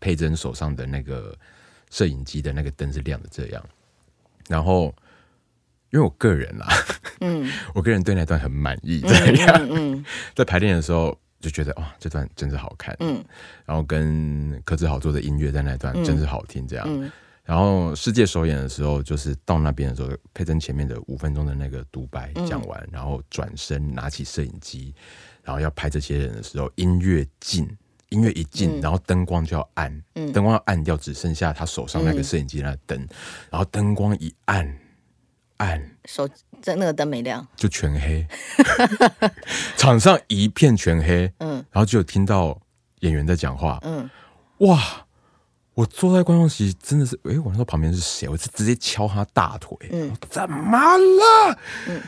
[0.00, 1.36] 佩珍手上的那个
[1.90, 3.64] 摄影机的那个灯是亮的这样。
[4.48, 4.94] 然后，
[5.90, 6.66] 因为我个人啦，
[7.20, 11.18] 嗯，我个人对那段很满意，这样，嗯，嗯， 在排练的时候。
[11.46, 13.24] 就觉得哇，这段真是好看，嗯，
[13.64, 17.04] 然后跟柯志豪做的音乐在那段真是好听，这样，嗯。
[17.04, 17.12] 嗯、
[17.44, 24.92] 然后世界首演的时候，就是到那边的时候，佩珍前面的五分钟的那个独白讲完，嗯、然后转身拿起摄影机，
[25.44, 27.64] 然后要拍这些人的时候，音乐进，
[28.08, 33.08] 音乐一进，嗯、然后灯光就要暗，嗯、灯光要暗掉，只剩下他手上那个摄影机那灯，嗯、
[33.52, 34.76] 然后灯光一暗。
[35.58, 36.28] 暗，手
[36.60, 38.26] 在那个灯没亮，就全黑，
[39.76, 42.60] 场上一片全黑，嗯，然后就有听到
[43.00, 44.08] 演员在讲话，嗯，
[44.58, 45.06] 哇，
[45.74, 48.28] 我坐在观众席真的是，哎、欸，我那时候旁边是谁？
[48.28, 51.58] 我是直接敲他大腿，嗯，怎么了？
[51.88, 52.02] 嗯，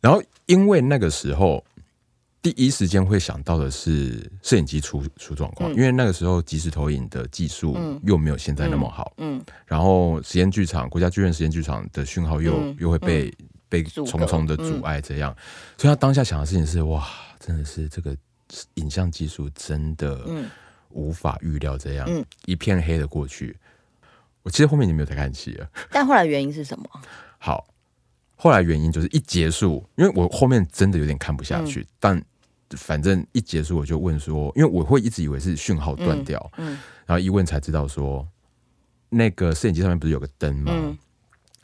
[0.00, 1.64] 然后因为那个时候
[2.44, 9.16] 第一时间会想到的是摄影机出出状况，嗯、因为那个时候即时投影的技术又没有现在那么好，
[9.64, 15.40] 然后实验剧场国家剧院实验剧场的讯号又、嗯、又会被、嗯、被重重的阻碍，这样，嗯、
[15.78, 17.08] 所以他当下想的事情是哇，
[17.40, 18.14] 真的是这个
[18.74, 20.28] 影像技术真的
[20.90, 23.56] 无法预料，这样、嗯、一片黑的过去。
[24.42, 26.84] 我其实后面已经没有再看戏了， 但后来原因是什么？
[27.38, 27.66] 好，
[28.36, 32.24] 后来原因就是一结束，因为我后面真的有点看不下去，嗯、但。
[32.76, 38.26] 反正一结束我就问说，因为我会一直以为是讯号断掉，嗯，嗯，然后一问才知道说，
[39.08, 40.72] 那个摄影机上面不是有个灯吗？
[40.74, 40.96] 嗯、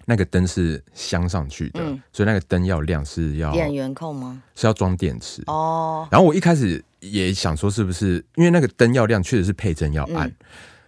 [0.04, 4.42] 那个灯是镶上去的，嗯、所以那个灯要亮是要电源控吗？
[4.54, 6.08] 是要装电池哦。
[6.10, 10.34] 然后我一开始也想说，是不是因为那个灯要亮，确实是配针要按，嗯、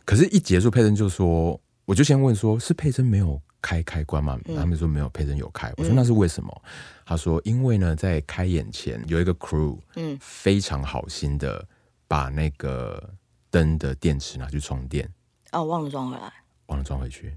[0.04, 4.38] 可是，一结束配针就说，我就先问说，是配针没有开开关吗？
[4.44, 5.72] 嗯、他们说没有，配针有开。
[5.78, 6.62] 我说那是为什么？
[6.66, 6.70] 嗯
[7.04, 11.62] 他说：“因为呢，在开演前有一个 crew，嗯，非常好心的
[12.08, 13.12] 把那个
[13.50, 15.06] 灯的电池拿去充电。
[15.50, 16.32] 哦，忘了装回来，
[16.66, 17.36] 忘了装回去。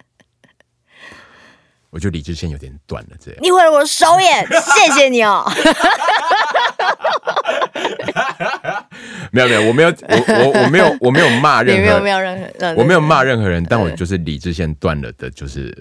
[1.90, 3.40] 我觉得理智线有点断了，这样。
[3.40, 5.48] 你毁了我的首演，谢谢你哦。
[9.36, 15.76] 没有没有，我没有，我我我没有，我没有骂任何，没有没有任何，我没有骂任何人，但我就是理智线断了的，就是。”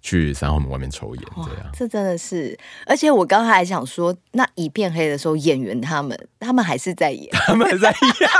[0.00, 2.56] 去三号门外面抽烟，这样这真的是，
[2.86, 8.30] 而且我刚才还想说，那一片黑的时候，演员他们他们还是在演，他们还在演，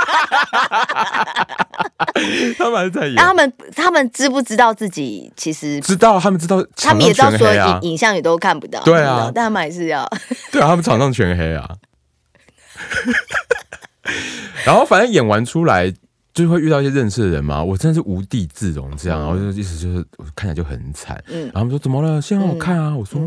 [2.57, 10.09] 他们还在演，他们他们知不知道自己其实知道，他们知道，他们也知道说影影像也都看不到，对啊，但他们还是要，
[10.53, 11.69] 对啊，他们场上全黑啊，
[14.65, 15.93] 然后反正演完出来。
[16.31, 22.21] 就会遇到一些认识的人嘛，我真的是无地自容这样，然后就意思就是我看起来就很惨，嗯，然后他们说怎么了？
[22.21, 23.19] 现在很好看啊，我说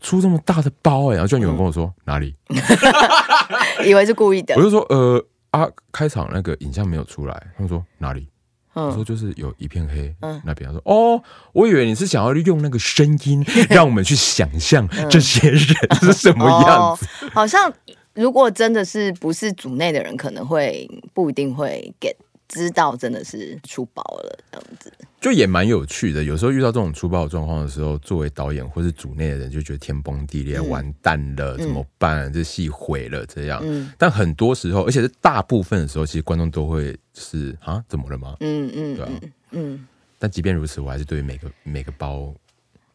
[0.00, 2.34] 出这么大的包哎，然后居然有人跟我说哪里，
[3.86, 8.26] 以为是故意的，我就说呃啊，开场那个影像没有出来，他们说哪里？
[8.72, 10.66] 我说就是有一片黑，嗯，那边。
[10.68, 15.60] 他说哦，我以为你是想要用那个声音 让我们去想象这些人
[16.00, 17.70] 是什么样子，好像
[18.14, 22.14] 如果真的是不是组内的人，可能会不一定会 get。
[22.52, 26.24] 知道真的是出包了，这样子就也蛮有趣的。
[26.24, 32.24] 有时候遇到这种出包的状况的时候，作为导演或是组内的人，就觉得天崩地裂，嗯、完蛋了，怎么办？
[32.24, 33.60] 嗯、这戏毁了，这样。
[33.62, 38.36] 嗯、但很多时候，而且是大部分的时候，其实观众都会是啊，怎么了吗？
[38.40, 39.10] 嗯嗯，对啊，
[39.52, 39.86] 嗯。
[40.18, 42.34] 但即便如此，我还是对每个每个包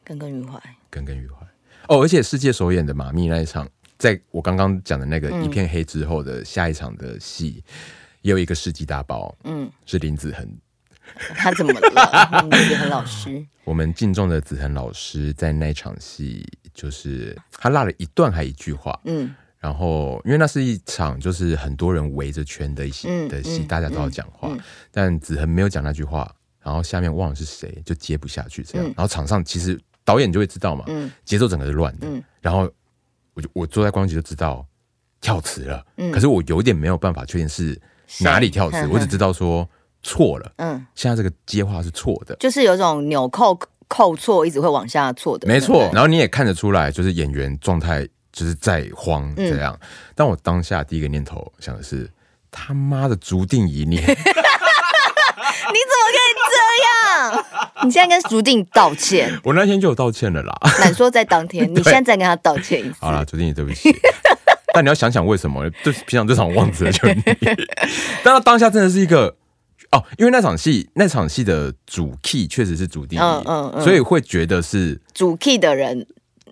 [0.04, 1.48] 耿耿于怀，耿耿于怀。
[1.88, 3.66] 哦，而且世界首演的马密那一场，
[3.98, 7.64] 在我刚刚讲的那个一片黑之后的下一场的戏。
[7.68, 7.72] 嗯
[8.26, 10.58] 也有一个世纪大包，嗯，是林子恒，
[11.36, 12.42] 他怎么了？
[12.50, 24.50] 林子恒老师，我们敬重的子恒老师在那场戏，就是他落了一段还一句话，嗯，然后因为那是一场就是很多人围着圈的一戏的戏，大家都要讲话，
[24.90, 32.08] 但子恒没有讲那句话，然后下面忘了是谁，就接不下去这样，然后场上其实导演就会知道嘛，嗯，节奏整个是乱的，
[32.42, 32.68] 然后
[33.36, 34.66] 我就我坐在观众席就知道
[35.22, 37.80] 跳词了，嗯，可是我有点没有办法确定是。
[38.20, 38.88] 哪里跳词？
[38.92, 39.68] 我只知道说
[40.04, 40.52] 错了。
[40.58, 45.48] 嗯，现在这个接话是错的，就是有种纽扣扣错，一直会往下错的。
[45.48, 49.76] 没错，然后你也看得出来，就是演员状态就是在慌这样。
[49.82, 52.08] 嗯、但我当下第一个念头想的是：
[52.52, 53.98] 他妈的注定仪，你
[55.72, 57.46] 你怎么可以这样？
[57.86, 59.32] 你现在跟竹定道歉。
[59.44, 60.56] 我那天就有道歉了啦。
[60.80, 62.96] 难说在当天， 你现在再跟他道歉一次。
[63.00, 63.96] 好了，竹定仪，对不起。
[64.74, 65.70] 但你要想想为什么？
[65.84, 67.24] 就平常这场忘记了就你，
[68.24, 69.34] 但他当下真的是一个
[69.92, 76.06] 哦，因为那场戏那场戏的主 key 确实是主定义，嗯嗯，所以会觉得是主 key 的人。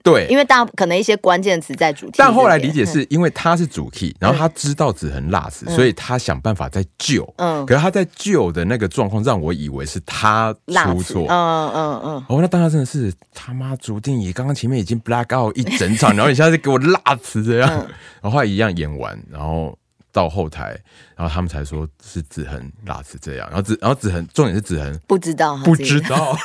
[0.04, 7.34] 对，因为大可能一些关键词在主题，但后来理解是因为他是主 key，然后他知道子恒辣死，所以他想办法在救。
[7.38, 10.54] 嗯，可是他在救的那个状况让我以为是他
[10.86, 11.26] 出错。
[11.30, 12.26] 嗯嗯嗯。
[12.28, 17.88] 哦，那当然真的是他妈注定也刚刚前面已经 black out 一整场， 然后你现在是给我辣死这样，
[18.22, 19.74] 然后一样演完，然后。
[20.13, 20.80] 到后台，
[21.17, 26.38] 然后他们才说是子恒拉是这样，然后子然后子恒重点是子恒不知道不知道，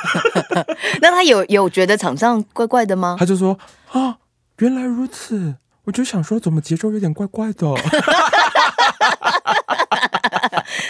[1.01, 3.15] 那他有有觉得场上怪怪的吗？
[3.17, 3.57] 他就说
[3.91, 4.17] 啊，
[4.57, 7.67] 原来如此，我就想说怎么节奏有点怪怪的，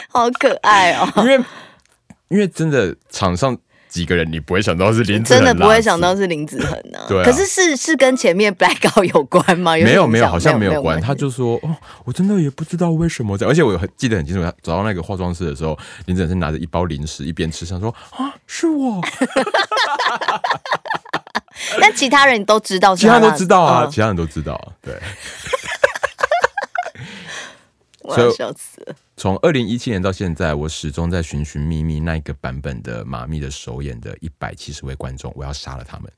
[0.10, 1.38] 好可爱哦，因为
[2.30, 3.58] 因为真的场上。
[3.90, 7.00] 几个人你不会想到是林子恒，真的不会想到是林子恒呢？
[7.08, 9.74] 对，可是是是跟前面 blackout 有关吗？
[9.74, 11.02] 没有没有，好像没有关。
[11.02, 11.76] 他就说哦，
[12.06, 13.52] 我真的也不知道为什么这样。
[13.52, 19.02] 而且我很记得很清楚，他找到那个化妆室的时候，林子恒是拿着一包零食一边吃，想说啊，是我。
[21.82, 24.94] 但其他人都知道，其他人都知道啊，嗯、其他人都知道、啊，对。
[28.04, 28.96] 我要笑死了。
[29.20, 36.10] 从二零一七年到现在，我始终在寻寻觅觅那一个版本的马密的首演的一百七十位观众，我要杀了他们。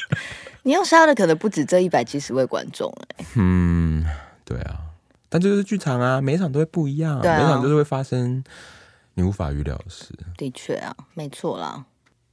[0.64, 3.26] 你要杀的可能不止这一百七十位观众哎。
[3.34, 4.02] 嗯，
[4.46, 4.80] 对啊，
[5.28, 8.42] 但这就是剧场啊，每一场都会不一样，啊、每一场都是会发生
[9.12, 10.14] 你无法预料的事。
[10.38, 11.84] 的确啊，没错啦。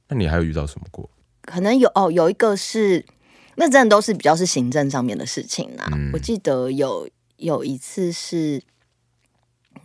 [0.08, 1.10] 那你还有遇到什么过？
[1.42, 3.04] 可能有哦，有一个是，
[3.56, 5.86] 那真的都是比较是行政上面的事情啦。
[5.92, 8.62] 嗯、我记得有有一次是。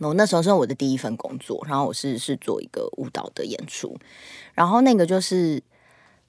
[0.08, 3.96] 我那时候是我的第一份工作，然后我是是做一个舞蹈的演出，
[4.54, 5.62] 然后那个就是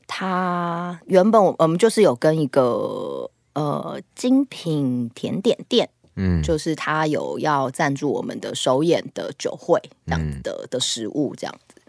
[0.08, 11.82] 他原本我我们就是有跟一个呃精品甜点店，嗯，就是他有要赞助我们的首演的酒会这样子的、嗯、的食物这样子，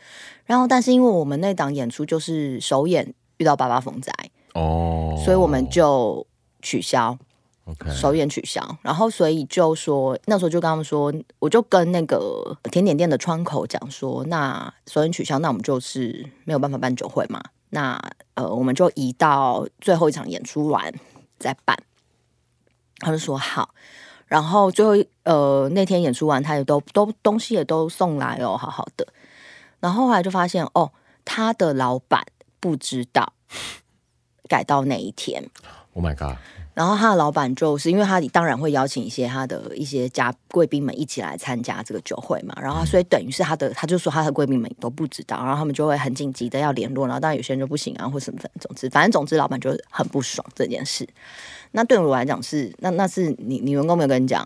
[0.47, 4.13] 然后但是因为我们那档演出就是首演遇到八八风灾
[4.55, 6.27] 哦，所以我们就
[6.63, 7.19] 取消。
[7.89, 17.99] 首演取消，然后所以就说那时候就跟他们说，我就跟那个甜点店的窗口讲说，那首演取消，那我们就是没有办法办酒会嘛，那
[18.35, 20.93] 呃我们就移到最后一场演出完
[21.39, 21.77] 再办。
[22.99, 23.75] 他就说好，
[24.27, 24.93] 然后最后
[25.25, 29.07] 呃那天演出完，他也都都东西也都送来哦，好好的。
[29.81, 30.93] 然后后来就发现哦，
[31.25, 32.25] 他的老板
[32.61, 33.33] 不知道
[34.49, 35.51] 改到那一天。
[35.95, 36.37] Oh my god！
[36.75, 51.09] 然后他的老板就是因为他当然会邀请一些他的一些家贵宾们一起来参加这个酒会嘛，然后所以等于是他的他就说他的贵宾们都不知道，然后他们就会很紧急的要联络，然后当然有些人就不行啊或什么的，总之反正总之老板就很不爽这件事。
[51.71, 54.45] 那对我来讲是那那是你你员工没有跟你讲，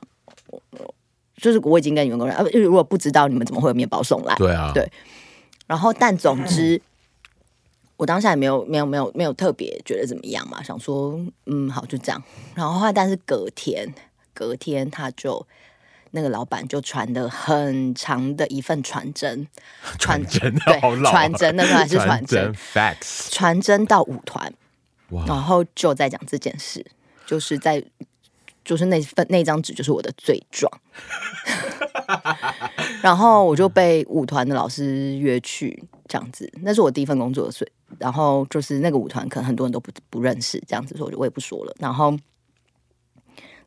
[1.36, 4.34] 就是我已经跟你员工讲，呃如果不知道你们怎么会有面包送来？
[4.34, 4.86] 对啊，对。
[5.66, 6.78] 然后但总之。
[7.98, 12.22] 我当下也没有没有没有没有特别觉得怎么样嘛，想说嗯好就这样，
[12.54, 13.92] 然后但是隔天
[14.32, 15.46] 隔天他就
[16.12, 19.46] 那个老板就传了很长的一份传真，
[19.98, 24.50] 传真的对好老，传真那时候还是传真，fax 传真到舞团，
[25.26, 26.86] 然后就在讲这件事，
[27.26, 27.84] 就是在
[28.64, 30.70] 就是那份那张纸就是我的罪状，
[33.02, 37.70] 然后我就被舞团的老师约去这样子，那是我第一份工作所以。
[37.98, 41.74] 然后就是那个舞团，可能很多人都不不认识，这样子，所以我也不说了。
[41.78, 42.14] 然后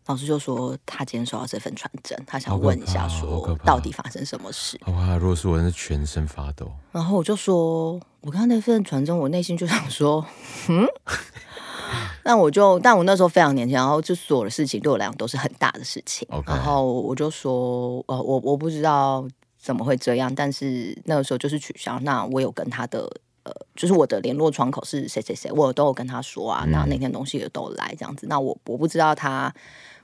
[0.05, 4.79] 老师就说，他今天收到这份传真，他想问一下，说到底发生什么事？
[4.85, 5.15] 哇！
[5.17, 6.71] 如果是我，是全身发抖。
[6.91, 10.23] 然后我就说，我看到那份传真，我内心就想说，
[10.69, 10.85] 嗯。
[12.23, 16.27] 那我就，但我那时候非常年轻，然后就所有的事情对我来讲都是很大的事情。
[16.45, 19.27] 然后我就说，呃，我我不知道
[19.61, 21.99] 怎么会这样，但是那个时候就是取消。
[21.99, 23.21] 那我有跟他的。
[23.43, 26.63] 呃，就是我的联络窗口是谁谁谁，我都有跟他说啊。
[26.67, 28.27] 那那天东西也都来这样子。
[28.27, 29.51] 那我我不知道他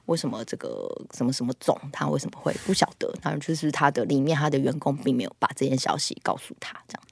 [0.08, 3.08] 为什么这个什么什么总，他为什么会不晓得？
[3.22, 6.82] 他就是他的里面他的员工并没有把这件消息告诉他。
[6.88, 7.04] 这样，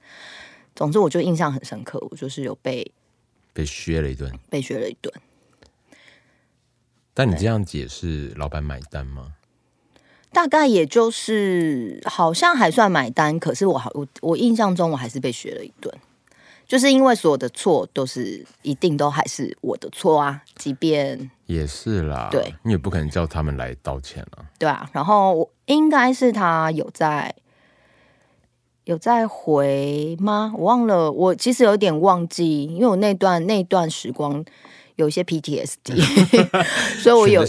[0.74, 2.90] 总之我就印象很深刻，我就是有被
[3.52, 5.14] 被削了一顿，被削了一顿。
[7.14, 9.34] 但你这样解释，老板买单吗？
[10.32, 15.92] 大概也就是好像还算买单，可是我好我我印象中我还是被学了一顿。
[16.68, 24.90] 就是因为所有的错都是一定都还是我的错啊，即便也是啦，对，你也不可能叫他们来道歉啊，对啊。
[24.92, 27.32] 然后我应该是他有在
[28.82, 30.52] 有在回吗？
[30.56, 34.44] 我忘了，我其实有点忘记，因为我那段那段时光
[34.96, 35.96] 有一些 PTSD，
[37.00, 37.44] 所以我有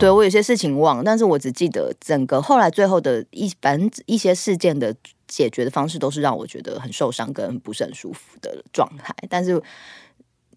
[0.00, 4.94] 对我有些事情忘，但是我只记得整个后来最后的一反正一些事件的。
[5.28, 9.54] 解决的方式都是让我觉得很受伤跟不是很舒服的状态，但是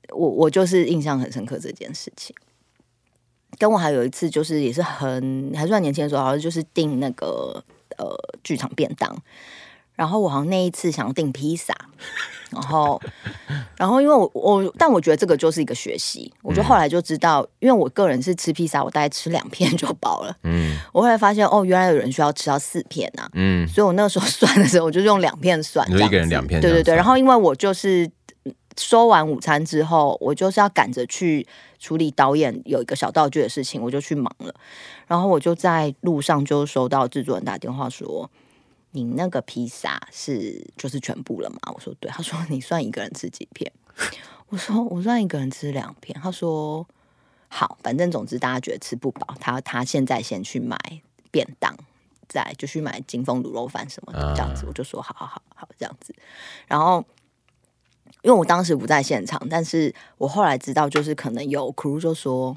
[0.09, 2.35] 我我就是印象很深刻这件事情。
[3.57, 7.63] 跟我还有一次就是也是很还算年轻的时候，好像就是订那个
[7.97, 8.05] 呃
[8.43, 9.17] 剧场便当。
[9.95, 11.73] 然后我好像那一次想要订披萨，
[12.49, 13.01] 然后，
[13.77, 16.31] 然后因为我我，但我觉得这个就是一个学习。
[16.41, 20.35] 我就后来就知道，因为我个人是吃披萨，我大概吃两片就饱了。
[20.43, 23.27] 嗯，我后来发现哦，原来有人需要吃到四片呐。
[23.33, 26.59] 嗯，所以我那个时候算的时候，我就用两片算，就一个人两片。
[26.59, 26.93] 对对对。
[26.93, 28.09] 然后因为我就是
[28.77, 31.47] 收完午餐之后，我就是要赶着去
[31.79, 34.53] 处理导演有一个小道具的事情，我就去忙了。
[35.07, 38.29] 然后我就在路上就收到制作人打电话说。
[38.95, 41.57] 你那个披萨是就是全部了吗？
[41.73, 42.09] 我说对。
[42.09, 43.69] 他说你算一个人吃几片？
[44.47, 46.17] 我说我算一个人吃两片。
[46.23, 46.87] 他说
[47.49, 50.77] 好，反正总之大家觉得吃不饱，他他现在先去买
[51.29, 51.75] 便当，
[52.29, 54.65] 再就去买金丰卤肉饭什么的这样子。
[54.65, 56.15] 我就说好好好好这样子。
[56.67, 57.03] 然后
[58.21, 62.55] 因为我当时不在现场，但是我后来知道，就是可能有 crew 就说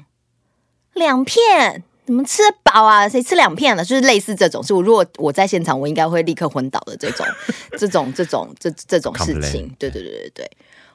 [0.93, 3.07] 两片，你们吃得饱啊？
[3.07, 3.85] 谁吃两片了？
[3.85, 7.23] 就是类似这种，是我如果我在现场，我应该会立刻昏倒的这种，
[7.77, 9.71] 这种这种这这种事情。
[9.77, 10.51] 对对对对对，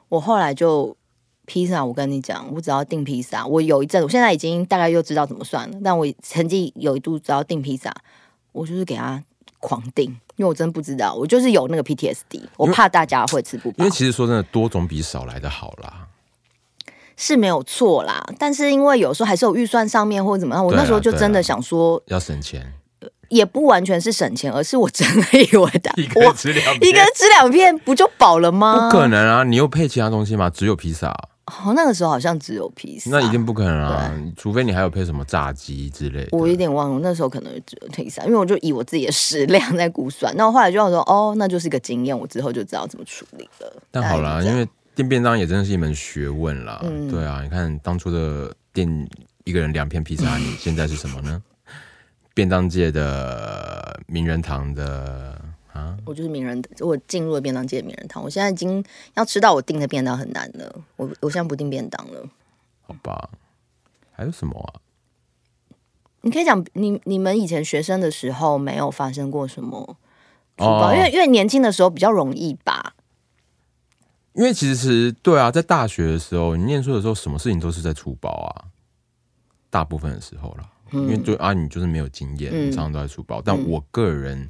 [0.08, 0.94] 我后来就
[1.46, 7.94] 披萨，我跟你讲，我只要订披萨，我有一阵，我现在已经大概又知道怎么算了，但我曾经有一度只要订披萨，
[8.50, 9.22] 我就是给他
[9.60, 10.10] 狂订。
[10.36, 13.76] 因为我真不知道，我就是有那个 PTSD，我怕大家会吃不饱。
[13.78, 16.08] 因为其实说真的，多总比少来的好啦，
[17.16, 18.24] 是没有错啦。
[18.38, 22.72] 但是因为有时候还是有预算上面或者怎么样，我那时候就真的想说要省钱，
[23.28, 28.88] 也不完全是省钱，而是我真的以为的， 一个人吃两片，一个人吃两片不就饱了吗？
[28.88, 29.44] 不可能啊！
[29.44, 30.48] 你又配其他东西吗？
[30.50, 31.14] 只有披萨。
[31.46, 34.10] 哦，那个时候好像只有披萨，那一定不可能啊！
[34.34, 36.28] 除非你还有配什么炸鸡之类的。
[36.32, 40.34] 我有点忘了，那时候可能只有披萨，因为我就以我自己的食量在估算。
[40.38, 43.70] 那我后来就想说，哦，那就是一个经验，我之后就知道怎么处理了。
[43.90, 46.80] 但好啦，因为订便当也真的是一门学问啦。
[46.84, 49.08] 嗯、对啊，你看当初的订
[49.44, 51.42] 一个人两片披萨，你现在是什么呢？
[52.34, 55.40] 便当界的名人堂的。
[55.72, 58.22] 啊，我就是名人，我进入了便当界的名人堂。
[58.22, 58.84] 我现在已经
[59.14, 60.72] 要吃到我订的便当很难了。
[60.94, 62.28] 我我现在不订便当了。
[62.86, 63.28] 好吧，
[64.12, 64.78] 还有什么啊？
[66.20, 69.96] 你可以讲，你你们以前学生的时候没有发生过什么？
[70.58, 72.94] 哦，因为因为年轻的时候比较容易吧。
[74.34, 78.68] 因为其实对啊，在大学的时候，你念书的时候，什么事情都是在出包啊。
[79.70, 83.40] 大部分的时候啦，嗯、因为就啊，你就是没有经验，你常常都在出包。
[83.40, 84.48] 嗯、但我个人。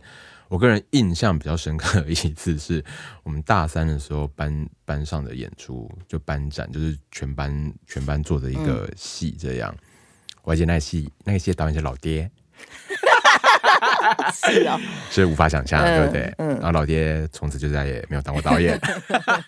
[0.49, 2.85] 我个人印象比较深刻的一次是
[3.24, 9.74] 我们大三的时候班班上的演出，就班展，就是全班全班做的一个戏，这样。
[9.74, 9.85] 嗯、
[10.43, 12.30] 我还记得那个戏，那个戏的导演是老爹，
[14.32, 14.80] 是啊、哦，
[15.11, 16.34] 是无法想象，嗯、对不对？
[16.38, 16.48] 嗯。
[16.57, 18.80] 然后老爹从此就再也没有当过导演，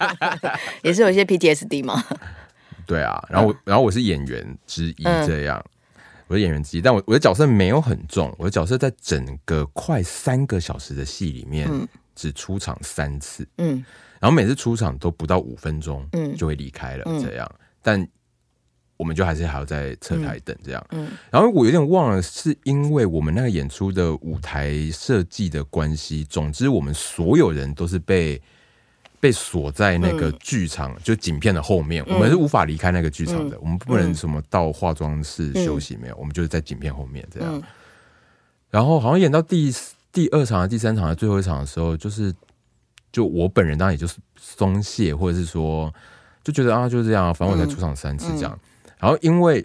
[0.82, 2.02] 也是有一些 PTSD 吗？
[2.86, 5.58] 对啊，然后我然后我是演员之一，这样。
[5.66, 5.70] 嗯
[6.28, 8.34] 我是演员之一，但我我的角色没有很重。
[8.36, 11.70] 我的角色在整个快三个小时的戏里面，
[12.16, 13.46] 只出场三次。
[13.58, 13.84] 嗯，
[14.18, 17.04] 然后每次出场都不到五分钟，嗯，就会离开了。
[17.22, 17.48] 这样，
[17.80, 18.04] 但
[18.96, 20.86] 我们就还是还要在侧台等这样。
[20.90, 26.24] 嗯，然后我有点忘了，是因为我们那个演出的舞台设计的关系。
[26.24, 28.40] 总之，我们所有人都是被。
[29.18, 33.56] 被锁在那个剧场，嗯、就景片的后面，嗯、我们是无法离开那个剧场的。
[33.56, 37.56] 嗯、我们不能什么到化妆室休息，没有，嗯、我们就是在景片后面这样。
[37.56, 37.62] 嗯、
[38.70, 39.74] 然后好像演到第
[40.12, 42.32] 第二场、第三场的最后一场的时候，就是
[43.10, 45.92] 就我本人当然也就是松懈，或者是说
[46.44, 48.52] 就觉得啊，就是这样，反正我才出场三次这样。
[48.52, 48.65] 嗯嗯、
[49.06, 49.64] 然后因为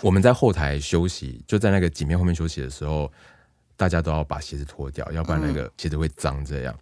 [0.00, 3.12] 我们在后台休息，就在那个景面后面休息的时候，
[3.76, 6.74] 大家都要把鞋子脱掉，要不然那个鞋子会脏这样。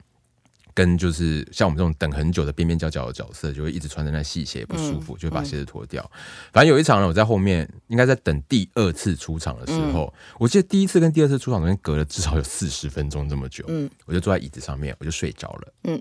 [0.74, 6.08] 跟就是像我们这种等很久的边边角角的角色，就会一直穿着那细鞋不舒服，嗯、就会把鞋子脱掉。
[6.14, 6.20] 嗯、
[6.52, 13.64] 反正有一场呢，我在后面，应该在等第二次出场的时候，嗯、我记得第一次跟第二次出场中间隔了至少有四十分钟这么久。
[13.66, 15.74] 嗯，我就坐在椅子上面，我就睡着了。
[15.82, 16.00] 嗯，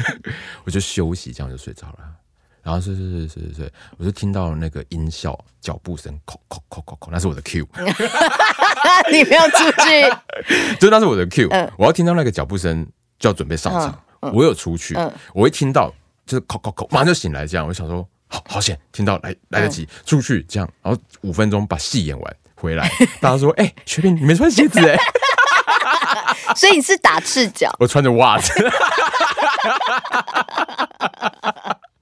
[0.64, 2.23] 我就休息，这样就睡着了。
[2.64, 7.64] 然后是是是是是，我就听到那个音效脚步声，叩叩叩叩叩，那是我的 Q。
[9.12, 10.10] 你没有出去，
[10.80, 11.48] 就那是我的 Q。
[11.50, 12.84] 嗯、我要听到那个脚步声。
[13.16, 13.96] 就要准备上场，
[14.34, 15.88] 我有出去，嗯、我一听到
[16.26, 22.90] 就是叩叩叩，马上就醒来，这样我就想说好好险，听到来来得及、嗯、出去，这样，然后五分钟把戏演完回来，
[23.20, 24.98] 大家说哎，薛、欸、平你没穿鞋子哎，
[26.56, 28.52] 所以你是打赤脚，我穿着袜子，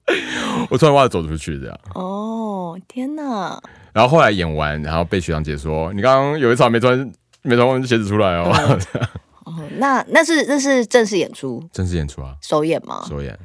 [0.69, 3.61] 我突然袜子走出去这样，哦天哪，
[3.93, 8.51] 然后后来演完，然后被学长姐说你刚刚有一场没穿没穿鞋子出来哦。
[8.53, 8.79] 嗯
[9.45, 13.03] 哦，那那是那是正式演出，正式演出啊，首演吗？
[13.07, 13.37] 首演。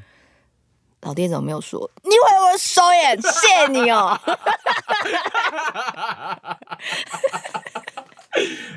[1.03, 1.89] 老爹怎么没有说？
[2.03, 3.21] 你以为我首演？
[3.21, 3.29] 谢
[3.67, 4.19] 谢你哦。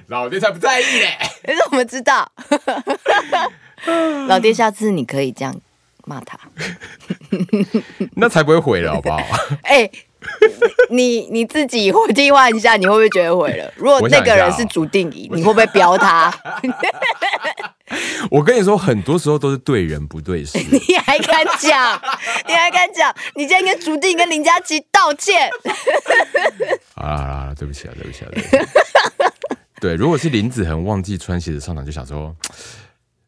[0.07, 1.17] 老爹才不在意嘞，
[1.47, 2.31] 你怎么知道？
[4.27, 5.55] 老爹，下次你可以这样
[6.05, 6.37] 骂他，
[8.15, 9.17] 那才不会毁了，好不好？
[9.63, 9.91] 哎、欸。
[10.91, 13.73] 你你自己会计划一下，你会不会觉得毁了？
[13.75, 16.31] 如果那个人是主定仪，你会不会飙他？
[18.29, 20.59] 我跟你说，很多时候都是对人不对事。
[20.59, 21.99] 你还敢讲？
[22.47, 23.11] 你还敢讲？
[23.33, 25.49] 你今天跟主定跟林佳琪道歉。
[26.93, 28.65] 好了好了，对不起啊，对不起啊，对不起啊。
[29.81, 32.35] 对，如果是林子恒忘记穿鞋子上场，就想说，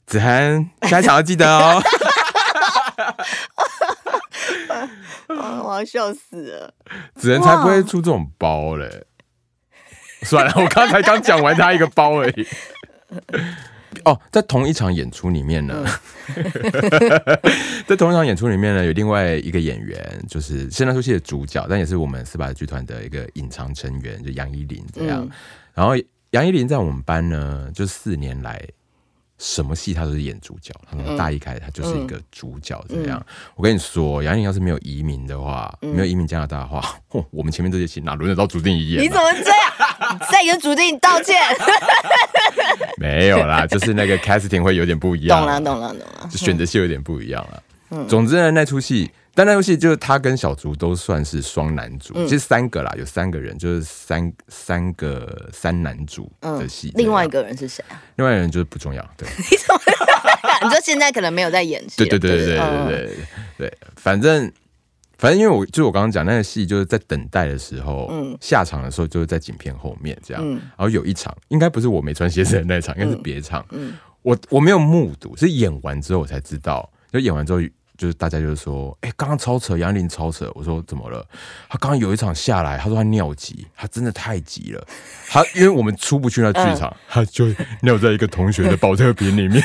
[0.05, 1.81] 子恒下一场要记得哦。
[5.27, 6.73] 啊、我要笑死了！
[7.15, 9.05] 子仁才不会出这种包嘞。
[10.23, 12.47] 算了，我刚才刚讲完他一个包而已。
[14.05, 15.85] 哦，在同一场演出里面呢，
[16.35, 16.43] 嗯、
[17.87, 25.21] 在同一场演出里面呢，有另外一个演员，就是现在出戏的主角，但也是我们四百剧团的一个隐藏成员，就杨依林这样。
[25.23, 25.29] 嗯、
[25.73, 25.93] 然后
[26.31, 28.61] 杨依林在我们班呢，就四年来。
[29.39, 33.19] 什么戏他都是演主角，他从大一开始他就是一个主角这样。
[33.19, 36.95] 嗯、我跟你说，杨颖要是没有移民的话，嗯、没有移民加拿大的话，
[37.31, 39.03] 我们前面这些戏哪轮得到朱定一演？
[39.03, 40.19] 你怎么这样？
[40.31, 41.35] 再跟朱定道歉？
[42.97, 45.39] 没有啦，就是那个 casting 会有点不一样。
[45.39, 46.29] 懂了，懂了，懂了。
[46.29, 47.63] 就选择戏有点不一样了。
[47.89, 49.11] 嗯、总之呢，那出戏。
[49.35, 56.91] 但那游戏就是他跟小竹都算是双男主，嗯、其实三个啦，有三个人，就是三三个三男主的戏。
[56.93, 57.99] 另外一个人是谁啊？
[58.17, 59.03] 另外一个人就是不重要。
[59.17, 59.81] 对，你怎么？
[60.63, 61.97] 你说现在可能没有在演戏。
[61.97, 63.17] 对对对对对对对对，
[63.57, 64.51] 对，反正
[65.17, 77.59] 反正因为我就是我刚刚讲那个戏，就是在等待的时候，嗯，下场的时候就是在景片后面这样，嗯、然后有一场应该不是我没穿鞋子的那场，应该是别场，嗯，我我没有目睹，是演完之后我才知道，就演完之后。
[78.03, 80.51] 就是大家就是说，哎、欸，刚刚超扯，杨林超扯。
[80.55, 81.25] 我说怎么了？
[81.69, 84.85] 他刚刚有一场下来，他说他尿急，他真的太急了。
[85.31, 87.45] 他因为我们出不去那剧场，嗯、 他就
[87.81, 89.63] 尿在一个同学的保特瓶里面。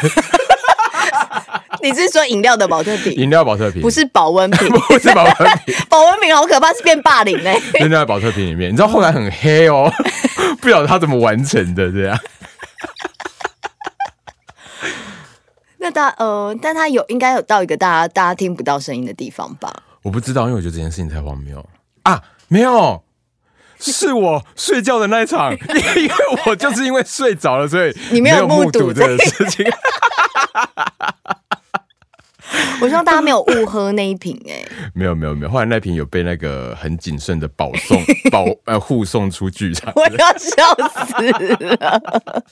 [1.83, 3.13] 你是说饮料的保特瓶？
[3.15, 5.35] 饮料保特瓶不是保温瓶，不是保温
[5.67, 5.75] 瓶。
[5.89, 7.89] 保温瓶好可怕，是变霸凌嘞、欸。
[7.89, 9.93] 尿在保特瓶里面，你知道后来很黑哦，
[10.61, 12.17] 不晓得他怎么完成的这样。
[15.89, 19.73] 那他呃，但他有应该有到一个大家大家听不到声音的地方吧？
[20.03, 21.65] 我不知道，因为我觉得这件事情太荒谬
[22.03, 22.23] 啊！
[22.49, 23.03] 没有，
[23.79, 26.11] 是我睡觉的那一场，因为
[26.47, 29.65] 我就是因为睡着了，所以你没有目睹这个事情。
[32.81, 41.31] 我希望大家没有误喝那一瓶哎、欸，没有没有没有，后来那瓶有被那个很谨慎的保送 保呃护送出剧场，我要笑死
[41.77, 42.45] 了。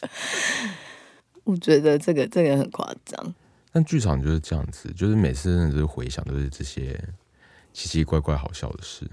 [1.47, 3.35] 我觉得这个这个很夸张，
[3.71, 7.01] 但剧场就是这样子，就是每次真的是回想都是这些
[7.73, 9.09] 奇奇怪怪好笑的事。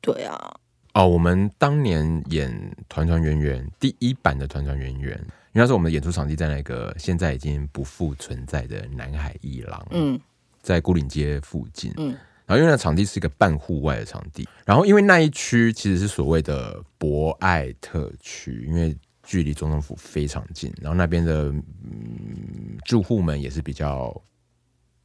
[0.00, 0.56] 对啊，
[0.94, 2.50] 哦，我们当年演
[2.88, 10.18] 《团团圆圆》第一版的《团团圆圆》，因为那时候我们的演出场地在那个现在已经不复存在的南海一廊，嗯，
[10.62, 12.16] 在孤岭街附近，嗯，
[12.46, 18.96] 然后因为那场地是一个半户外的场地，然后因为那一区其实是所谓的博爱特区，因为。
[19.28, 24.18] 距离总统府非常近，然后那边的、嗯、住户们也是比较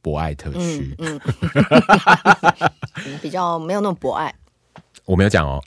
[0.00, 1.20] 博爱特区，嗯
[3.04, 4.34] 嗯、 比较没有那么博爱。
[5.04, 5.60] 我没有讲哦，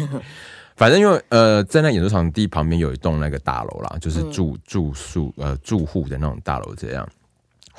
[0.76, 6.74] 反正因为呃，在那演出场地旁边有一栋那个大楼啦，就是住住宿呃住户的那种大楼。
[6.74, 7.08] 这样，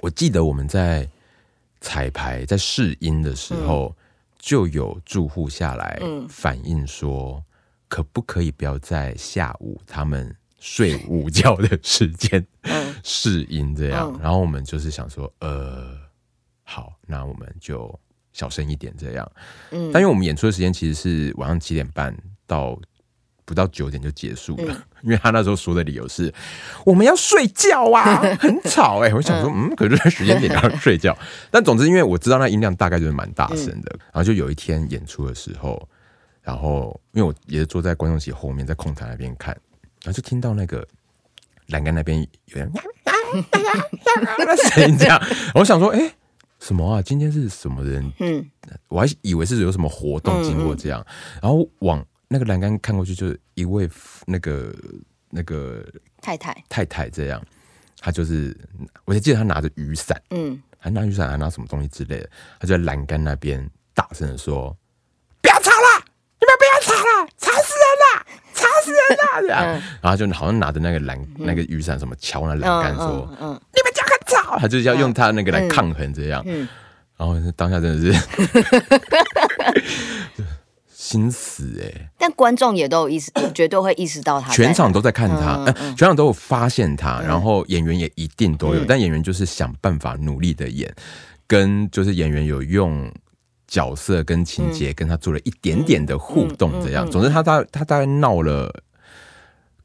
[0.01, 1.07] 我记得我们在
[1.81, 3.95] 彩排在试音的时候，嗯、
[4.39, 7.43] 就有住户下来反映说。
[7.89, 12.45] 可不可以不要在下午他们睡午觉的时间
[13.03, 14.17] 试音这样？
[14.21, 15.97] 然后我们就是想说，呃，
[16.63, 17.99] 好，那我们就
[18.31, 19.31] 小声一点这样。
[19.71, 22.15] 嗯，但因为我们演出的时间其实是晚上七点半
[22.45, 22.79] 到
[23.45, 26.31] 不到九点就结束了， 因为他那时候说的理由是
[26.85, 29.11] 我们要睡觉啊， 很吵哎。
[29.13, 31.17] 我想说，嗯，可是时间点要睡觉。
[31.49, 35.89] 但总之，因为我知道那音量大概就是蛮大声的，然后就有一天演出的时候。
[36.49, 39.53] 然后，因为我也是坐在观众席后面，在控台那边看，
[40.03, 40.83] 然后就听到那个
[41.67, 42.71] 栏杆那边有人
[44.71, 45.21] 声音这样，
[45.53, 46.11] 我想说，哎，
[46.59, 47.03] 什么啊？
[47.03, 48.11] 今天是什么人？
[48.17, 48.43] 嗯，
[48.87, 51.05] 我还以为是有什么活动经过这样，
[51.39, 53.87] 然后往那个栏杆看过去，就是一位
[54.25, 54.75] 那个
[55.29, 55.85] 那个
[56.19, 56.63] 太太。
[56.67, 57.39] 太太这样，
[57.99, 58.57] 她就是，
[59.05, 62.29] 我就记得她拿着雨伞，嗯，还拿雨伞，还拿什么东西之类的，
[62.59, 64.75] 她就在栏杆那边大声的说。
[66.81, 69.23] 吵了，吵死人了，吵死人了！
[69.41, 69.63] 这样，
[70.01, 76.43] 然后就好像拿着那个栏、那个雨伞什么敲那栏杆说：“嗯，你们家很吵。”他就是要用他那个来抗衡这样。
[76.45, 76.67] 嗯，
[77.17, 78.19] 然后当下真的是
[80.91, 82.09] 心死哎！
[82.17, 85.65] 但观众也都有意识，绝对会意识到他，全场都在看他，
[85.95, 90.93] 全场都有发现他，然后演员也一定都有，但演员就是想办法努力的演，
[91.47, 93.11] 跟就是演员有用。
[93.71, 97.07] 角色跟情节跟他做了一点点的互动，这样。
[97.07, 98.73] 总之，他大他大概闹了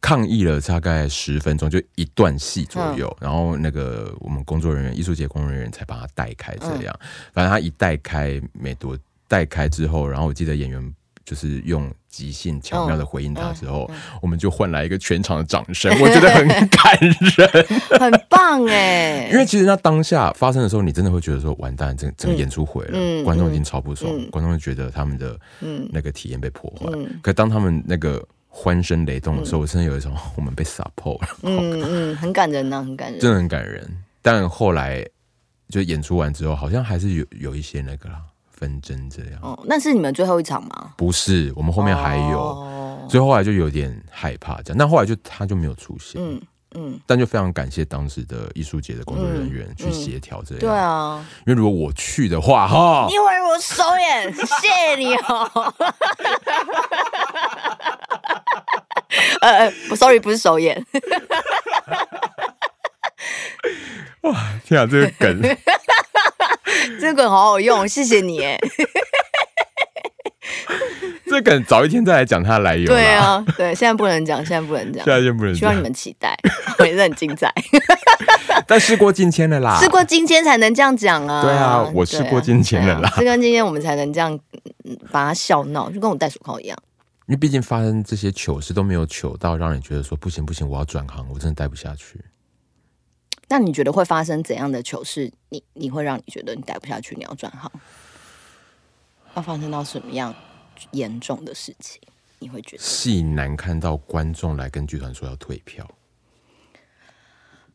[0.05, 3.17] 抗议了大概十分钟，就一段戏左右。
[3.19, 6.95] 然后那个我们工作人员、艺术节工作人员才把他带开，这样。
[7.33, 10.95] 反正他一带开没多带开之后，然后我记得演员。
[11.27, 13.91] 就是用即兴巧妙的回应他之后，
[14.21, 17.67] 我们就换来一个全场的掌声，我觉得很感人，
[17.99, 19.31] 很棒哎！
[19.33, 25.41] 因为其实那当下发生的时候，你真的会觉得说完蛋，整整个演出毁了，观众已经超不爽，观众会觉得他们的
[25.89, 26.93] 那个体验被破坏。
[27.23, 28.23] 可当他们那个
[28.57, 31.29] 欢声雷动的时候，嗯、我真的有一种我们被撒破了。
[31.43, 33.85] 嗯嗯，很感人呐、啊，很感人，真的很感人。
[34.23, 35.05] 但后来
[35.69, 38.21] 就演出完之后，好像还是有有一些那个啦
[38.53, 39.41] 纷争这样。
[39.43, 40.93] 哦，那是你们最后一场吗？
[40.97, 44.77] 不是，我们后面还有，哦、所以后来就有点害怕这样。
[44.79, 46.23] 那后来就他就没有出现。
[46.25, 46.41] 嗯。
[46.77, 50.67] 嗯，但就非常感谢当时的艺术节的工作人员去协调这样、嗯嗯。
[50.67, 55.75] 对啊，因为如果我去的话，哈，因为我收演，谢谢你哦。
[59.45, 60.83] 呃呃，不，sorry，不是首演。
[64.23, 64.35] 哇，
[64.65, 65.43] 天啊，这个梗，
[66.99, 68.59] 这个梗好好用，谢谢你哎。
[71.29, 72.87] 这梗早一天再来讲它的来由。
[72.87, 75.59] 对啊，对，现在不能讲，现在不能讲，现在就不能讲。
[75.59, 76.35] 希望你们期待，
[76.81, 77.53] 也是很精彩。
[78.67, 81.43] 但事过境迁了啦，事过境迁才能这样讲啊。
[81.43, 84.39] 对啊，我事过境迁了啦，事过境迁我们才能这样
[85.11, 86.79] 把它笑闹，就跟我戴手铐一样。
[87.27, 92.23] 因为毕竟发生这些糗事都没有糗到让你觉得说不行不行，我要转行，我真的待不下去。
[93.49, 95.33] 那你觉得会发生怎样的糗事？
[95.49, 97.71] 你你会让你觉得你待不下去，你要转行？
[99.35, 100.35] 要发生到什么样？
[100.91, 102.01] 严重的事情，
[102.41, 105.89] 你会觉得戏难看到观众来跟剧团说要退票。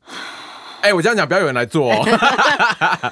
[0.82, 3.12] 哎、欸，我这样讲，不要有人来做哦。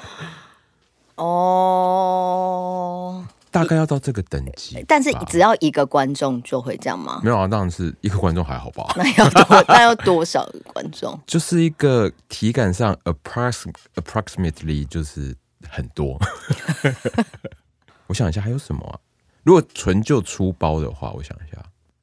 [1.24, 7.20] 哦，大概要到这个等级，但是只要一个观众就会这样吗？
[7.22, 8.92] 没有啊，当然是一个观众还好吧。
[8.96, 11.18] 那要多，那要多少个观众？
[11.26, 15.34] 就是一个体感上 approximate approximately 就是
[15.68, 16.18] 很多。
[18.06, 18.98] 我想一下，还有什么啊？
[19.42, 21.62] 如果纯就出包的话，我想一下，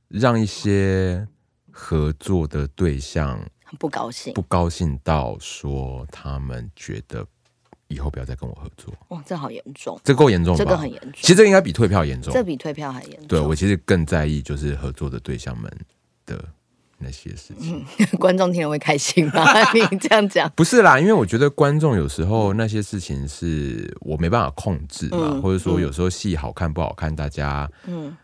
[0.09, 1.27] 让一些
[1.71, 3.39] 合作的对象
[3.79, 7.25] 不高兴，不高兴到说他们觉得
[7.87, 8.93] 以后不要再跟我合作。
[9.09, 11.11] 哇，这好严重，这够严重，这个很严重。
[11.15, 13.27] 其实这应该比退票严重，这比退票还严重。
[13.27, 15.71] 对，我其实更在意就是合作的对象们
[16.25, 16.43] 的。
[16.97, 19.43] 那些事情，嗯、 观众听了会开心吗？
[19.91, 28.15] 你这样讲不是啦，因为我觉得观众有时候那些事情是我没办法控制嘛，嗯、或者说有时候戏好看不好看，大家嗯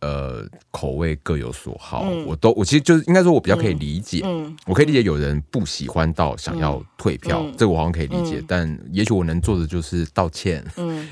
[0.00, 4.22] 呃口味各有所好，嗯、我都我其实就是应该说我比较可以理解，
[4.66, 11.08] 我可以理解有人不喜欢到想要退票，嗯、这个我好像可以理解，嗯、但也许我能做的就是道歉，嗯，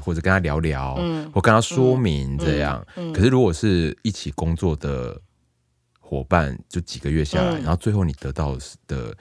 [0.00, 2.84] 或者跟他聊聊，嗯，或跟他说明这样，
[3.14, 5.20] 可是如果是一起工作的。
[6.08, 9.12] 伙伴就几个月下来，嗯、然后最后你得到的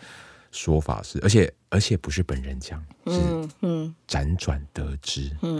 [0.51, 3.19] 说法是，而且而且不是本人讲，是
[3.63, 5.59] 嗯辗转得知，嗯，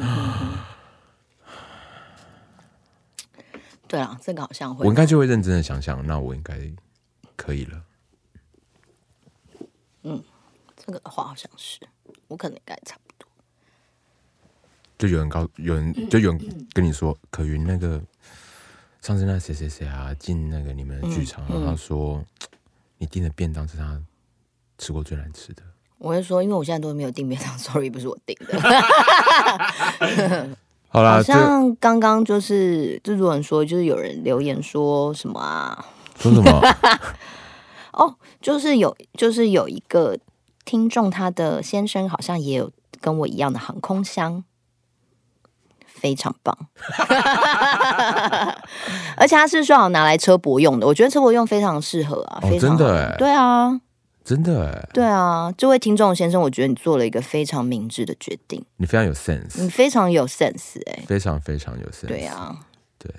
[3.95, 6.59] 对啊，这个好像会，我应该就会认真的想想，那我应该
[7.37, 7.81] 可以了。
[10.03, 10.21] 嗯，
[10.75, 11.79] 这个的话好像是，
[12.27, 13.25] 我可能应该差不多。
[14.97, 18.01] 就有人告，有人就有人跟你说，可云那个。
[19.01, 22.21] 上次那谁谁谁啊进那个你们剧场，然后他说
[22.97, 24.01] 你订的便当是他
[24.77, 25.63] 吃过最难吃的。
[25.99, 28.57] 我会说，因为我现在都没有订便当， sorry，不是我订的。
[30.95, 35.85] 好啦，好像刚刚就是制作人说，就是有人留言说什么啊？
[36.17, 36.61] 说什么？
[37.91, 40.17] 哦，就是有，就是有一个
[40.63, 42.71] 听众，他的先生好像也有
[43.01, 44.45] 跟我一样的航空箱。
[45.87, 46.55] 非常棒，
[49.17, 53.81] 而且他是说好拿来车博用的，我觉得车博用非常适合啊，非常真的哎，对啊，
[54.25, 62.57] 真的哎，对啊，这位听众先生，我觉得你做了一个非常明智的决定，你非常有 sense，你非常有 sense 哎，非常非常有 sense，对啊，
[62.97, 63.13] 对，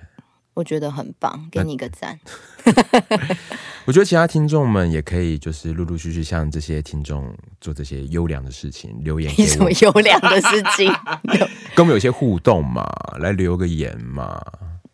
[0.54, 2.18] 我觉得很棒，给你一个赞。
[3.86, 9.32] 我觉得其他听众们也可以，就是陆陆续续向这些听众做这些优良的事情，留言。
[9.46, 10.92] 什么优良的事情？
[11.76, 12.84] 跟我们有些互动嘛，
[13.20, 14.42] 来留个言嘛。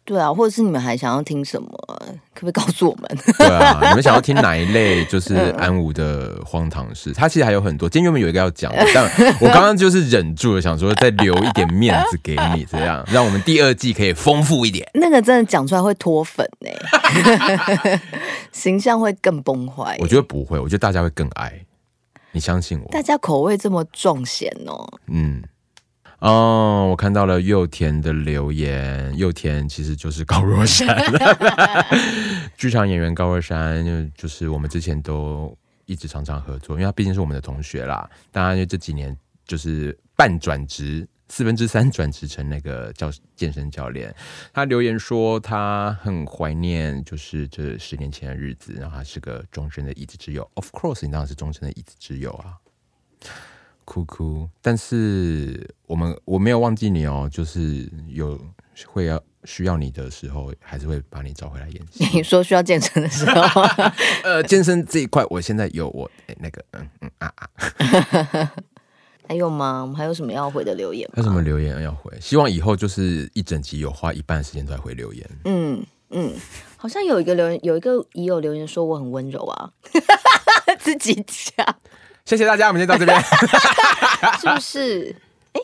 [0.05, 2.02] 对啊，或者是你们还想要听什么？
[2.35, 3.19] 可不可以告诉我们？
[3.39, 5.05] 对啊，你们想要听哪一类？
[5.07, 7.89] 就是 安吾的荒唐事，他其实还有很多。
[7.89, 9.05] 今天原本有一个要讲， 但
[9.41, 14.89] 我刚刚就是忍住了，想说再留一点面子给你，这样让我们第二季可以丰富一点。
[14.95, 16.71] 那个真的讲出来会脱粉呢，
[18.53, 19.97] 形象会更崩坏。
[20.01, 21.53] 我觉得不会，我觉得大家会更爱，
[22.33, 22.89] 你相信我。
[22.91, 25.43] 大家口味这么重咸哦，嗯。
[26.23, 30.87] 哦，我看到了柚田的留言，柚田其实就是高若山，
[32.57, 35.53] 剧场演员高若山，就就是我们之前都
[35.85, 38.09] 一直常常合作，因为他毕竟是我们的同学啦。
[38.31, 44.15] 当然，就这几年就是半转职，四分之三转职成那个教健身教练。
[44.53, 50.49] 他留言说他很怀念，就是这十年前的日子，然后他是个终身的椅子之友。
[50.55, 52.55] Of course，你当然是终身的椅子之友啊。
[53.93, 58.41] 哭哭，但是我们我没有忘记你哦，就是有
[58.87, 62.03] 会要需要你的时候，还是会把你找回来演戏。
[62.17, 63.63] 你说需要健身的时候，
[64.25, 68.53] 呃，健身这一块，我现在有我哎那个嗯嗯啊啊。
[69.29, 69.83] 还有吗？
[69.83, 71.07] 我们还有什么要回的留言？
[71.13, 72.11] 还有什么留言要回？
[72.19, 75.31] 希望以后就是一整集有花一半时间都在回留言。
[75.45, 76.33] 嗯嗯，
[76.79, 79.71] 好像有一个留言，有一个已有留言说我很温柔啊，
[80.81, 81.77] 自己讲。
[82.25, 83.21] 谢谢大家，我们先到这边，
[84.41, 85.17] 是不是？
[85.53, 85.61] 哎，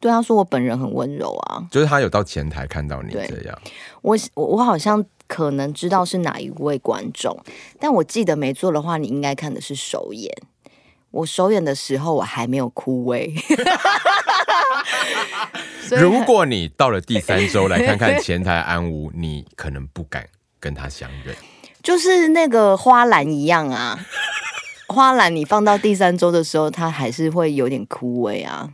[0.00, 3.58] 对，他说我本人很温柔啊，就是他有到前台看到你这样。
[4.02, 7.38] 我我我好像可能知道是哪一位观众，
[7.80, 10.30] 但我记得没错的话，你应该看的是首演。
[11.10, 13.30] 我首演的时候，我还没有枯萎。
[15.96, 20.26] 如果你到了第三周来看看前台安吾，你可能不敢
[20.58, 21.34] 跟他相认，
[21.84, 23.96] 就是那个花篮一样啊。
[24.88, 28.70] 花篮你放到第三周的时候，它还是会有点枯萎啊，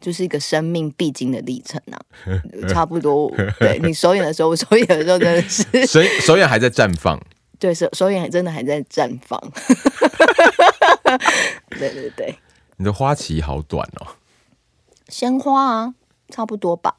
[0.00, 1.98] 就是一个生命必经的历程啊。
[2.68, 7.20] 差不多，对，你首演的时候，我首演的时候真的是 首首演还在绽放。
[7.58, 9.40] 对，首首演还真的还在绽放。
[11.78, 12.38] 对对对，
[12.76, 14.06] 你的花期好短哦。
[15.08, 15.94] 鲜花啊，
[16.28, 16.96] 差不多吧。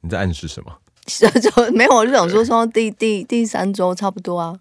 [0.00, 0.78] 你在暗示什么？
[1.06, 4.56] 就没有，我就想说说第第第三周差不多啊。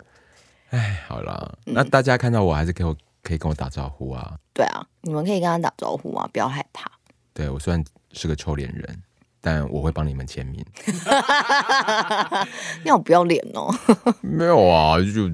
[0.70, 4.38] 哎，好啦，那大家看到我还是可以可以跟我打招呼啊。
[4.53, 6.91] 对啊，你们可以跟他打招呼啊，不要害怕。
[7.34, 9.03] 对，我虽然是个臭脸人，
[9.39, 10.63] 但我会帮你们签名。
[12.84, 13.74] 你好不要脸哦。
[14.22, 15.28] 没有啊，就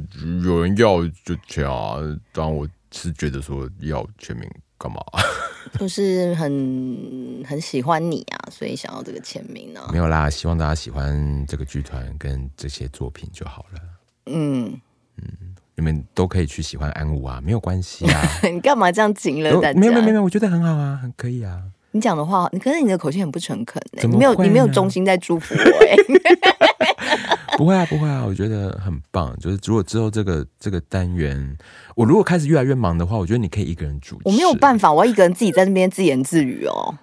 [0.43, 1.97] 有人要就签啊，
[2.31, 2.67] 当我。
[2.89, 5.03] 是觉得说要签名干嘛？
[5.77, 9.89] 就是很很喜欢你啊，所以想要这个签名呢、啊。
[9.91, 13.79] 没有啦，希望大家喜欢这个剧团跟这些作品就好了。
[14.27, 14.79] 嗯
[15.17, 18.21] 嗯，你们都可以去喜欢安吾啊，没有关系啊。
[18.51, 19.80] 你干嘛这样紧了大家？
[19.80, 21.61] 没有没有没有，我觉得很好啊，很可以啊。
[21.91, 25.95] 你讲的话，你可是你的口气很不诚恳哎，你没有你没有衷心在祝福我哎。
[27.57, 29.36] 不会啊，不会啊，我觉得很棒。
[29.39, 31.57] 就是如果之后这个这个单元，
[31.95, 34.21] 我如果开始越来越忙的话，我觉得你可以一个人主持。
[34.25, 36.95] 我没有办法，我要一个人自己在那边自言自语哦。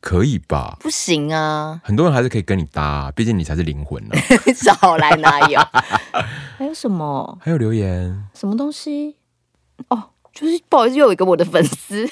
[0.00, 0.76] 可以吧？
[0.80, 4.16] 不行啊，很多人还是可以跟你搭啊，毕竟你才是灵魂呢。
[4.54, 5.60] 少来哪有？
[6.58, 7.38] 还有什么？
[7.40, 8.26] 还有留言？
[8.34, 9.16] 什么东西？
[9.88, 12.06] 哦，就是不好意思，又有一个我的粉丝。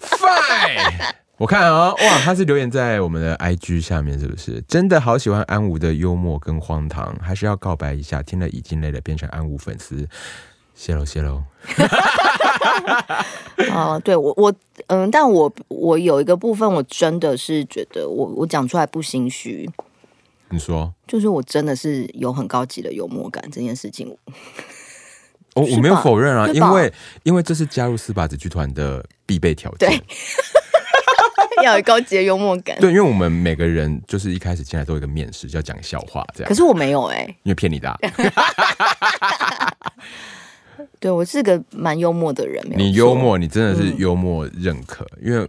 [0.00, 1.14] Fine。
[1.38, 4.62] 我看啊，哇，他是留言在我们的 IG 下面，是不是？
[4.62, 10.08] 真的好喜欢安吾的幽默跟荒唐，还是要告白一下，听了已经累了，变成安吾粉丝，
[10.76, 11.42] 谢喽谢喽。
[13.72, 14.54] 啊， 对我我
[14.88, 19.68] 嗯，但我我有一个部分，我真的是觉得我我讲出来不心虚。
[20.50, 24.06] 你说，就是我真的是有很高级的幽默感这件事情。
[25.54, 26.92] 我、哦、我没有否认啊，因为
[27.24, 29.90] 因为这是加入四把子剧团的必备条件。
[31.64, 32.76] 要有高级的幽默感。
[32.80, 36.48] 对，因为我们每个人就是一开始进来都有一个面试，就要讲笑话这样。
[36.48, 37.98] 可是我没有哎、欸，因为骗你的、啊。
[41.06, 42.60] 对，我是个蛮幽默的人。
[42.76, 45.48] 你幽默，你真的是幽默认可，嗯、因为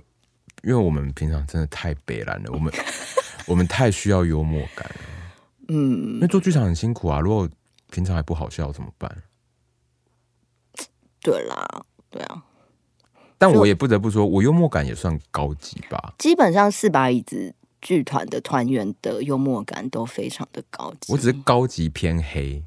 [0.62, 2.72] 因为我们平常真的太悲蓝了，我们
[3.48, 4.96] 我们太需要幽默感了。
[5.70, 7.50] 嗯，因为做剧场很辛苦啊，如果
[7.90, 9.12] 平常还不好笑怎么办？
[11.24, 11.66] 对啦，
[12.12, 12.44] 对啊。
[13.40, 16.14] 但我也不得不说，我幽默感也算高级吧。
[16.20, 21.12] 基本上四把椅子剧团的团员的幽默感都非常的高级。
[21.12, 22.64] 我只是高级偏黑。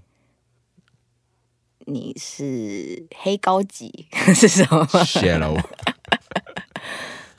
[1.93, 4.86] 你是黑高级 是什么？
[5.05, 5.57] 谢喽。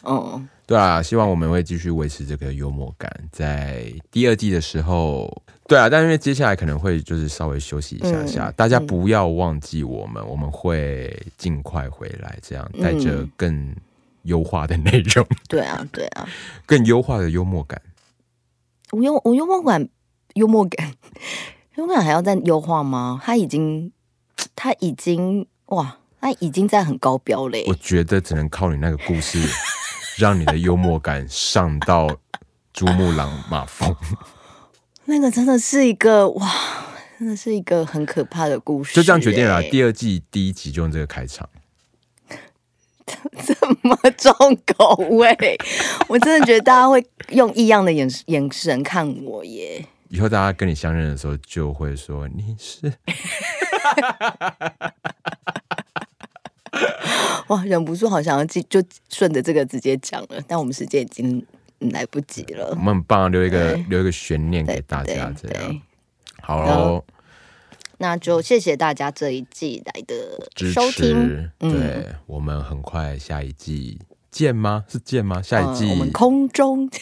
[0.04, 5.42] 哦，对啊，希望我们会继续维持这个幽默感，在第二季的时候。
[5.68, 13.74] 对啊，但因为接下来可能会就是稍微休息一下下，嗯、大家不要忘记我们，嗯、我们会尽快回来，这样带着更
[14.24, 15.26] 优化的内容。
[15.48, 16.28] 对啊，对啊，
[16.66, 17.82] 更优化的幽默感。
[18.92, 19.88] 我幽我幽默感，
[20.34, 20.94] 幽默感，
[21.78, 23.22] 幽默感还要再优化吗？
[23.24, 23.94] 他已经，
[24.56, 27.58] 他已经，哇，他已经在很高标了。
[27.68, 29.40] 我觉得只能靠你那个故事，
[30.18, 32.08] 让你的幽默感上到
[32.74, 33.96] 珠穆朗玛峰。
[35.06, 36.52] 那个真的是一个哇，
[37.20, 38.96] 真的是一个很可怕的故事。
[38.96, 41.50] 就这样决定了，第二季第一集就用这个开场，
[43.46, 44.34] 这么重
[44.78, 45.58] 口味，
[46.08, 49.86] 我真的觉得大家会用异样的眼眼神看我耶。
[50.12, 52.88] 以后大家跟你相认的时候，就会说你是，
[57.48, 61.44] 哇，忍不住好想要就就顺着这个直接讲了，但我们时间已经。
[61.92, 65.82] 来不及了，我们很棒，留一个留一个悬念给大家，这样
[66.40, 67.04] 好喽。
[67.98, 70.16] 那就谢谢大家这一季来的
[70.72, 73.98] 收听，对、嗯、我们很快下一季
[74.32, 74.86] 见吗？
[74.88, 75.42] 是见吗？
[75.42, 76.88] 下一季、嗯、我们空中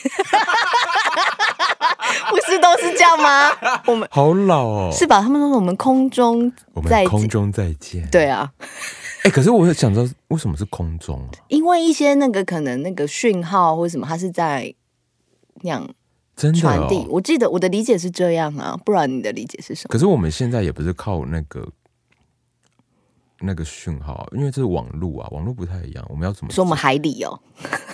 [2.29, 2.37] 不。
[2.49, 3.51] 是都是这样吗？
[3.85, 5.21] 我们好老哦，是吧？
[5.21, 8.07] 他们都说我们空中我们空中再见。
[8.09, 11.29] 对啊，哎、欸，可是我有想知道为什么是空中啊？
[11.49, 14.73] 因为一些那个可能那个讯号或什么，它是在
[15.61, 15.87] 那样
[16.35, 16.97] 真的传递。
[16.97, 19.89] 哦、我记得我的理解是这样啊，不然你的理解是什么？
[19.91, 21.67] 可是我们现在也不是靠那个。
[23.41, 26.05] 那个讯号，因为这是网络啊，网络不太一样。
[26.09, 26.63] 我们要怎么说？
[26.63, 27.39] 我们海里哦，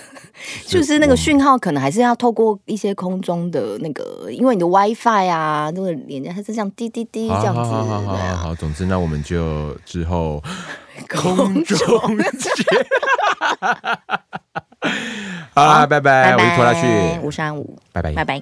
[0.66, 7.60] 就是那个讯号可能还是要透过一些空中的那个，因为你的 WiFi 啊，那个连接它是这样滴滴滴这样子。
[7.60, 10.42] 好好好好好，好，总之那我们就之后
[11.08, 12.52] 空中见。
[15.54, 16.86] 好啦，拜拜，我是拖拉去，
[17.22, 18.40] 五三五，拜拜，拜拜。